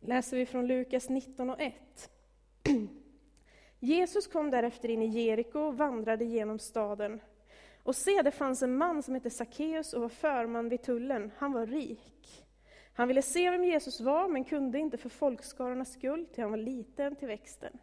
läser 0.00 0.36
vi 0.36 0.46
från 0.46 0.66
Lukas 0.66 1.08
19 1.08 1.50
och 1.50 1.60
1. 1.60 1.74
Jesus 3.80 4.26
kom 4.26 4.50
därefter 4.50 4.88
in 4.88 5.02
i 5.02 5.06
Jeriko 5.06 5.58
och 5.58 5.76
vandrade 5.76 6.24
genom 6.24 6.58
staden. 6.58 7.20
Och 7.82 7.96
se, 7.96 8.22
det 8.22 8.30
fanns 8.30 8.62
en 8.62 8.76
man 8.76 9.02
som 9.02 9.14
hette 9.14 9.30
Sackeus 9.30 9.92
och 9.92 10.00
var 10.00 10.08
förman 10.08 10.68
vid 10.68 10.82
tullen. 10.82 11.30
Han 11.36 11.52
var 11.52 11.66
rik. 11.66 12.46
Han 12.92 13.08
ville 13.08 13.22
se 13.22 13.50
vem 13.50 13.64
Jesus 13.64 14.00
var, 14.00 14.28
men 14.28 14.44
kunde 14.44 14.78
inte 14.78 14.96
för 14.96 15.08
folkskarornas 15.08 15.92
skull, 15.92 16.26
till 16.26 16.42
han 16.42 16.50
var 16.50 16.58
liten 16.58 17.16
till 17.16 17.28
växten. 17.28 17.78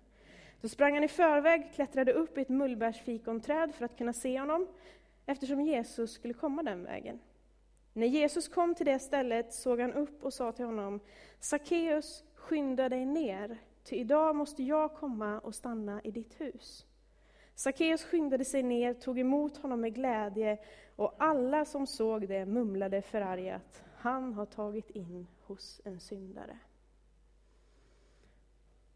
Då 0.62 0.68
sprang 0.68 0.94
han 0.94 1.04
i 1.04 1.08
förväg, 1.08 1.72
klättrade 1.76 2.14
upp 2.14 2.38
i 2.38 2.42
ett 2.42 2.50
mullbärsfikonträd 2.50 3.76
för 3.76 3.86
att 3.86 3.98
kunna 3.98 4.14
se 4.14 4.40
honom, 4.40 4.68
eftersom 5.26 5.62
Jesus 5.62 6.12
skulle 6.12 6.34
komma 6.34 6.64
den 6.64 6.84
vägen. 6.84 7.20
När 7.98 8.08
Jesus 8.08 8.48
kom 8.48 8.76
till 8.76 8.86
det 8.86 9.00
stället 9.00 9.54
såg 9.54 9.80
han 9.80 9.94
upp 9.94 10.26
och 10.26 10.34
sa 10.34 10.52
till 10.52 10.66
honom, 10.66 11.00
Sackeus, 11.40 12.24
skynda 12.36 12.90
dig 12.90 13.06
ner, 13.06 13.58
ty 13.84 13.96
idag 13.96 14.36
måste 14.36 14.64
jag 14.64 14.94
komma 14.94 15.40
och 15.40 15.56
stanna 15.56 16.02
i 16.04 16.12
ditt 16.12 16.42
hus. 16.42 16.86
Sackeus 17.56 18.04
skyndade 18.04 18.46
sig 18.46 18.64
ner, 18.64 18.94
tog 18.94 19.20
emot 19.20 19.58
honom 19.58 19.82
med 19.82 19.96
glädje, 19.96 20.58
och 20.96 21.16
alla 21.18 21.66
som 21.66 21.88
såg 21.88 22.28
det 22.28 22.46
mumlade 22.46 23.02
förargat, 23.02 23.84
han 23.98 24.34
har 24.34 24.46
tagit 24.46 24.90
in 24.90 25.28
hos 25.42 25.82
en 25.84 26.00
syndare. 26.00 26.58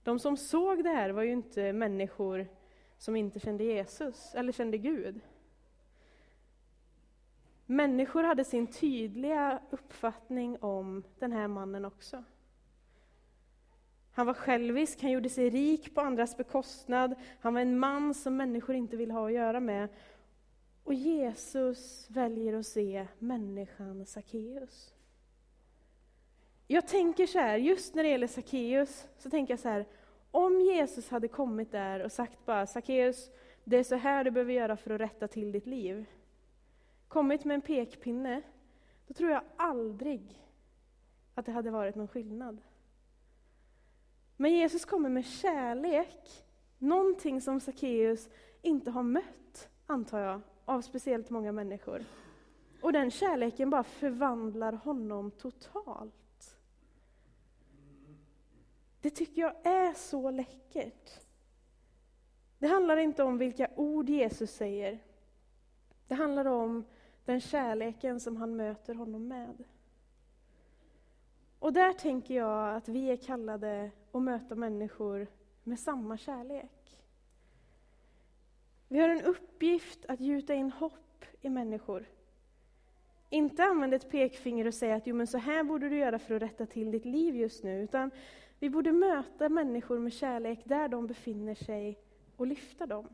De 0.03 0.19
som 0.19 0.37
såg 0.37 0.83
det 0.83 0.89
här 0.89 1.09
var 1.09 1.23
ju 1.23 1.31
inte 1.31 1.73
människor 1.73 2.47
som 2.97 3.15
inte 3.15 3.39
kände 3.39 3.63
Jesus, 3.63 4.35
eller 4.35 4.51
kände 4.51 4.77
Gud. 4.77 5.21
Människor 7.71 8.23
hade 8.23 8.43
sin 8.43 8.67
tydliga 8.67 9.61
uppfattning 9.69 10.57
om 10.61 11.03
den 11.19 11.31
här 11.31 11.47
mannen 11.47 11.85
också. 11.85 12.23
Han 14.11 14.25
var 14.25 14.33
självisk, 14.33 15.01
han 15.01 15.11
gjorde 15.11 15.29
sig 15.29 15.49
rik 15.49 15.95
på 15.95 16.01
andras 16.01 16.37
bekostnad, 16.37 17.15
han 17.39 17.53
var 17.53 17.61
en 17.61 17.79
man 17.79 18.13
som 18.13 18.37
människor 18.37 18.75
inte 18.75 18.97
vill 18.97 19.11
ha 19.11 19.27
att 19.27 19.33
göra 19.33 19.59
med. 19.59 19.89
Och 20.83 20.93
Jesus 20.93 22.07
väljer 22.09 22.53
att 22.53 22.65
se 22.65 23.07
människan 23.19 24.05
Sackeus. 24.05 24.93
Jag 26.67 26.87
tänker 26.87 27.27
så 27.27 27.39
här, 27.39 27.57
just 27.57 27.95
när 27.95 28.03
det 28.03 28.09
gäller 28.09 28.27
Sackeus, 28.27 29.07
så 29.17 29.29
tänker 29.29 29.53
jag 29.53 29.59
så 29.59 29.69
här, 29.69 29.85
om 30.31 30.61
Jesus 30.61 31.09
hade 31.09 31.27
kommit 31.27 31.71
där 31.71 31.99
och 31.99 32.11
sagt 32.11 32.45
bara 32.45 32.67
Sackeus, 32.67 33.31
det 33.63 33.77
är 33.77 33.83
så 33.83 33.95
här 33.95 34.23
du 34.23 34.31
behöver 34.31 34.53
göra 34.53 34.77
för 34.77 34.91
att 34.91 35.01
rätta 35.01 35.27
till 35.27 35.51
ditt 35.51 35.67
liv 35.67 36.05
kommit 37.11 37.45
med 37.45 37.55
en 37.55 37.61
pekpinne, 37.61 38.41
då 39.07 39.13
tror 39.13 39.31
jag 39.31 39.41
aldrig 39.55 40.43
att 41.35 41.45
det 41.45 41.51
hade 41.51 41.71
varit 41.71 41.95
någon 41.95 42.07
skillnad. 42.07 42.61
Men 44.37 44.51
Jesus 44.51 44.85
kommer 44.85 45.09
med 45.09 45.25
kärlek, 45.25 46.45
någonting 46.77 47.41
som 47.41 47.59
Sackeus 47.59 48.29
inte 48.61 48.91
har 48.91 49.03
mött, 49.03 49.69
antar 49.87 50.19
jag, 50.19 50.41
av 50.65 50.81
speciellt 50.81 51.29
många 51.29 51.51
människor. 51.51 52.03
Och 52.81 52.93
den 52.93 53.11
kärleken 53.11 53.69
bara 53.69 53.83
förvandlar 53.83 54.73
honom 54.73 55.31
totalt. 55.31 56.57
Det 59.01 59.09
tycker 59.09 59.41
jag 59.41 59.53
är 59.63 59.93
så 59.93 60.31
läckert. 60.31 61.19
Det 62.59 62.67
handlar 62.67 62.97
inte 62.97 63.23
om 63.23 63.37
vilka 63.37 63.67
ord 63.75 64.09
Jesus 64.09 64.51
säger. 64.51 64.99
Det 66.07 66.15
handlar 66.15 66.45
om 66.45 66.85
den 67.25 67.41
kärleken 67.41 68.19
som 68.19 68.37
han 68.37 68.55
möter 68.55 68.95
honom 68.95 69.27
med. 69.27 69.63
Och 71.59 71.73
där 71.73 71.93
tänker 71.93 72.35
jag 72.35 72.75
att 72.75 72.87
vi 72.87 73.11
är 73.11 73.17
kallade 73.17 73.91
att 74.11 74.21
möta 74.21 74.55
människor 74.55 75.27
med 75.63 75.79
samma 75.79 76.17
kärlek. 76.17 77.01
Vi 78.87 78.99
har 78.99 79.09
en 79.09 79.21
uppgift 79.21 80.05
att 80.05 80.19
gjuta 80.19 80.53
in 80.53 80.71
hopp 80.71 81.25
i 81.41 81.49
människor. 81.49 82.05
Inte 83.29 83.63
använda 83.63 83.95
ett 83.95 84.11
pekfinger 84.11 84.67
och 84.67 84.73
säga 84.73 84.95
att 84.95 85.07
jo, 85.07 85.15
men 85.15 85.27
så 85.27 85.37
här 85.37 85.63
borde 85.63 85.89
du 85.89 85.97
göra 85.97 86.19
för 86.19 86.35
att 86.35 86.41
rätta 86.41 86.65
till 86.65 86.91
ditt 86.91 87.05
liv 87.05 87.35
just 87.35 87.63
nu, 87.63 87.83
utan 87.83 88.11
vi 88.59 88.69
borde 88.69 88.91
möta 88.91 89.49
människor 89.49 89.99
med 89.99 90.13
kärlek 90.13 90.59
där 90.65 90.87
de 90.87 91.07
befinner 91.07 91.55
sig 91.55 91.99
och 92.37 92.47
lyfta 92.47 92.85
dem. 92.85 93.07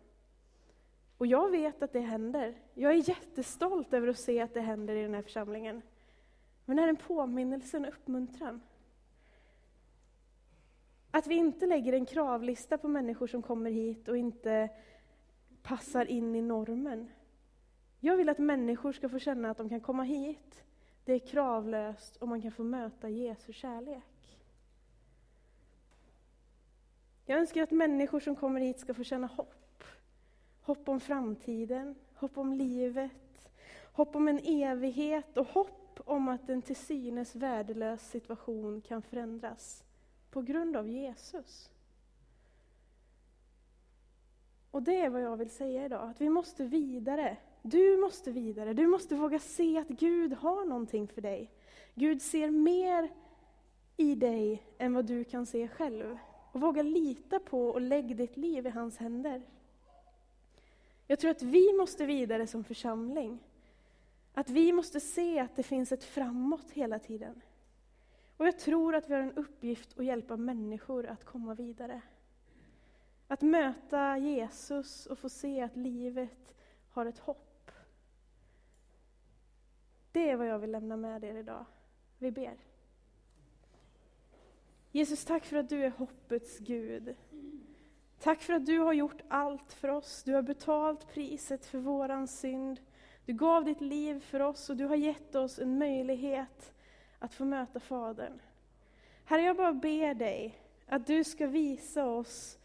Och 1.17 1.27
jag 1.27 1.51
vet 1.51 1.83
att 1.83 1.93
det 1.93 1.99
händer. 1.99 2.55
Jag 2.73 2.91
är 2.91 3.09
jättestolt 3.09 3.93
över 3.93 4.07
att 4.07 4.19
se 4.19 4.41
att 4.41 4.53
det 4.53 4.61
händer 4.61 4.95
i 4.95 5.01
den 5.01 5.13
här 5.13 5.21
församlingen. 5.21 5.81
Men 6.65 6.77
det 6.77 6.83
är 6.83 6.87
en 6.87 6.97
påminnelse, 6.97 7.77
en 7.77 7.85
uppmuntran. 7.85 8.61
Att 11.11 11.27
vi 11.27 11.35
inte 11.35 11.65
lägger 11.65 11.93
en 11.93 12.05
kravlista 12.05 12.77
på 12.77 12.87
människor 12.87 13.27
som 13.27 13.41
kommer 13.41 13.71
hit 13.71 14.07
och 14.07 14.17
inte 14.17 14.69
passar 15.61 16.05
in 16.05 16.35
i 16.35 16.41
normen. 16.41 17.09
Jag 17.99 18.17
vill 18.17 18.29
att 18.29 18.37
människor 18.37 18.93
ska 18.93 19.09
få 19.09 19.19
känna 19.19 19.51
att 19.51 19.57
de 19.57 19.69
kan 19.69 19.81
komma 19.81 20.03
hit, 20.03 20.63
det 21.05 21.13
är 21.13 21.19
kravlöst 21.19 22.15
och 22.15 22.27
man 22.27 22.41
kan 22.41 22.51
få 22.51 22.63
möta 22.63 23.09
Jesu 23.09 23.53
kärlek. 23.53 24.39
Jag 27.25 27.39
önskar 27.39 27.63
att 27.63 27.71
människor 27.71 28.19
som 28.19 28.35
kommer 28.35 28.61
hit 28.61 28.79
ska 28.79 28.93
få 28.93 29.03
känna 29.03 29.27
hopp 29.27 29.56
hopp 30.67 30.89
om 30.89 30.99
framtiden, 30.99 31.95
hopp 32.13 32.37
om 32.37 32.53
livet, 32.53 33.49
hopp 33.91 34.15
om 34.15 34.27
en 34.27 34.39
evighet 34.39 35.37
och 35.37 35.47
hopp 35.47 35.99
om 36.05 36.27
att 36.27 36.49
en 36.49 36.61
till 36.61 36.75
synes 36.75 37.35
värdelös 37.35 38.09
situation 38.09 38.81
kan 38.81 39.01
förändras 39.01 39.83
på 40.31 40.41
grund 40.41 40.77
av 40.77 40.87
Jesus. 40.87 41.69
Och 44.71 44.83
det 44.83 45.01
är 45.01 45.09
vad 45.09 45.21
jag 45.21 45.37
vill 45.37 45.49
säga 45.49 45.85
idag, 45.85 46.09
att 46.09 46.21
vi 46.21 46.29
måste 46.29 46.63
vidare. 46.63 47.37
Du 47.61 47.97
måste 47.97 48.31
vidare, 48.31 48.73
du 48.73 48.87
måste 48.87 49.15
våga 49.15 49.39
se 49.39 49.77
att 49.77 49.87
Gud 49.87 50.33
har 50.33 50.65
någonting 50.65 51.07
för 51.07 51.21
dig. 51.21 51.51
Gud 51.95 52.21
ser 52.21 52.51
mer 52.51 53.09
i 53.97 54.15
dig 54.15 54.63
än 54.77 54.93
vad 54.93 55.05
du 55.05 55.23
kan 55.23 55.45
se 55.45 55.67
själv. 55.67 56.17
Och 56.51 56.61
våga 56.61 56.81
lita 56.81 57.39
på 57.39 57.67
och 57.67 57.81
lägg 57.81 58.15
ditt 58.15 58.37
liv 58.37 58.67
i 58.67 58.69
hans 58.69 58.97
händer. 58.97 59.41
Jag 61.07 61.19
tror 61.19 61.31
att 61.31 61.41
vi 61.41 61.73
måste 61.73 62.05
vidare 62.05 62.47
som 62.47 62.63
församling. 62.63 63.39
Att 64.33 64.49
vi 64.49 64.73
måste 64.73 64.99
se 64.99 65.39
att 65.39 65.55
det 65.55 65.63
finns 65.63 65.91
ett 65.91 66.03
framåt 66.03 66.71
hela 66.71 66.99
tiden. 66.99 67.41
Och 68.37 68.47
jag 68.47 68.59
tror 68.59 68.95
att 68.95 69.09
vi 69.09 69.13
har 69.13 69.21
en 69.21 69.33
uppgift 69.33 69.99
att 69.99 70.05
hjälpa 70.05 70.37
människor 70.37 71.05
att 71.05 71.25
komma 71.25 71.53
vidare. 71.53 72.01
Att 73.27 73.41
möta 73.41 74.17
Jesus 74.17 75.05
och 75.05 75.19
få 75.19 75.29
se 75.29 75.61
att 75.61 75.75
livet 75.75 76.55
har 76.89 77.05
ett 77.05 77.19
hopp. 77.19 77.71
Det 80.11 80.29
är 80.29 80.35
vad 80.35 80.47
jag 80.47 80.59
vill 80.59 80.71
lämna 80.71 80.97
med 80.97 81.23
er 81.23 81.35
idag. 81.35 81.65
Vi 82.17 82.31
ber. 82.31 82.57
Jesus, 84.91 85.25
tack 85.25 85.45
för 85.45 85.57
att 85.57 85.69
du 85.69 85.85
är 85.85 85.89
hoppets 85.89 86.59
Gud. 86.59 87.15
Tack 88.19 88.41
för 88.41 88.53
att 88.53 88.65
du 88.65 88.79
har 88.79 88.93
gjort 88.93 89.21
allt 89.27 89.73
för 89.73 89.87
oss. 89.87 90.23
Du 90.23 90.33
har 90.33 90.41
betalt 90.41 91.13
priset 91.13 91.65
för 91.65 91.77
våran 91.77 92.27
synd. 92.27 92.79
Du 93.25 93.33
gav 93.33 93.65
ditt 93.65 93.81
liv 93.81 94.19
för 94.19 94.39
oss 94.39 94.69
och 94.69 94.77
du 94.77 94.85
har 94.85 94.95
gett 94.95 95.35
oss 95.35 95.59
en 95.59 95.77
möjlighet 95.77 96.73
att 97.19 97.33
få 97.33 97.45
möta 97.45 97.79
Fadern. 97.79 98.41
Herre, 99.25 99.41
jag 99.41 99.57
bara 99.57 99.73
ber 99.73 100.13
dig 100.13 100.59
att 100.87 101.07
du 101.07 101.23
ska 101.23 101.47
visa 101.47 102.05
oss, 102.05 102.57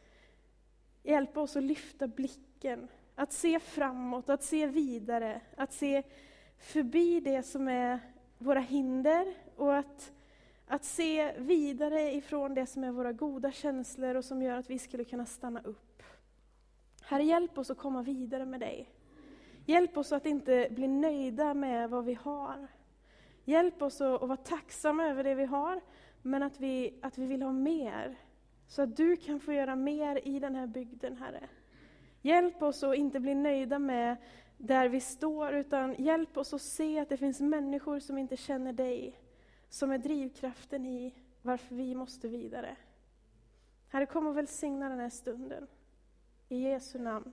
hjälpa 1.02 1.40
oss 1.40 1.56
att 1.56 1.62
lyfta 1.62 2.06
blicken, 2.06 2.88
att 3.14 3.32
se 3.32 3.60
framåt, 3.60 4.28
att 4.28 4.42
se 4.42 4.66
vidare, 4.66 5.40
att 5.56 5.72
se 5.72 6.02
förbi 6.58 7.20
det 7.20 7.42
som 7.42 7.68
är 7.68 8.00
våra 8.38 8.60
hinder 8.60 9.34
och 9.56 9.76
att, 9.76 10.12
att 10.72 10.84
se 10.84 11.32
vidare 11.38 12.14
ifrån 12.14 12.54
det 12.54 12.66
som 12.66 12.84
är 12.84 12.90
våra 12.90 13.12
goda 13.12 13.52
känslor 13.52 14.14
och 14.14 14.24
som 14.24 14.42
gör 14.42 14.56
att 14.56 14.70
vi 14.70 14.78
skulle 14.78 15.04
kunna 15.04 15.26
stanna 15.26 15.60
upp. 15.60 16.02
Herre, 17.02 17.22
hjälp 17.22 17.58
oss 17.58 17.70
att 17.70 17.78
komma 17.78 18.02
vidare 18.02 18.46
med 18.46 18.60
dig. 18.60 18.88
Hjälp 19.66 19.96
oss 19.96 20.12
att 20.12 20.26
inte 20.26 20.68
bli 20.70 20.88
nöjda 20.88 21.54
med 21.54 21.90
vad 21.90 22.04
vi 22.04 22.14
har. 22.14 22.66
Hjälp 23.44 23.82
oss 23.82 24.00
att, 24.00 24.22
att 24.22 24.28
vara 24.28 24.36
tacksamma 24.36 25.08
över 25.08 25.24
det 25.24 25.34
vi 25.34 25.44
har, 25.44 25.80
men 26.22 26.42
att 26.42 26.60
vi, 26.60 26.98
att 27.02 27.18
vi 27.18 27.26
vill 27.26 27.42
ha 27.42 27.52
mer. 27.52 28.18
Så 28.66 28.82
att 28.82 28.96
du 28.96 29.16
kan 29.16 29.40
få 29.40 29.52
göra 29.52 29.76
mer 29.76 30.28
i 30.28 30.38
den 30.38 30.54
här 30.54 30.66
bygden, 30.66 31.16
Herre. 31.16 31.48
Hjälp 32.22 32.62
oss 32.62 32.82
att 32.82 32.96
inte 32.96 33.20
bli 33.20 33.34
nöjda 33.34 33.78
med 33.78 34.16
där 34.58 34.88
vi 34.88 35.00
står, 35.00 35.54
utan 35.54 35.94
hjälp 35.98 36.36
oss 36.36 36.54
att 36.54 36.62
se 36.62 36.98
att 36.98 37.08
det 37.08 37.16
finns 37.16 37.40
människor 37.40 37.98
som 37.98 38.18
inte 38.18 38.36
känner 38.36 38.72
dig, 38.72 39.18
som 39.72 39.90
är 39.90 39.98
drivkraften 39.98 40.86
i 40.86 41.14
varför 41.42 41.74
vi 41.74 41.94
måste 41.94 42.28
vidare. 42.28 42.76
Herre, 43.88 44.06
kom 44.06 44.26
och 44.26 44.36
välsigna 44.36 44.88
den 44.88 44.98
här 44.98 45.10
stunden. 45.10 45.66
I 46.48 46.58
Jesu 46.58 46.98
namn. 46.98 47.32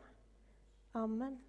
Amen. 0.91 1.43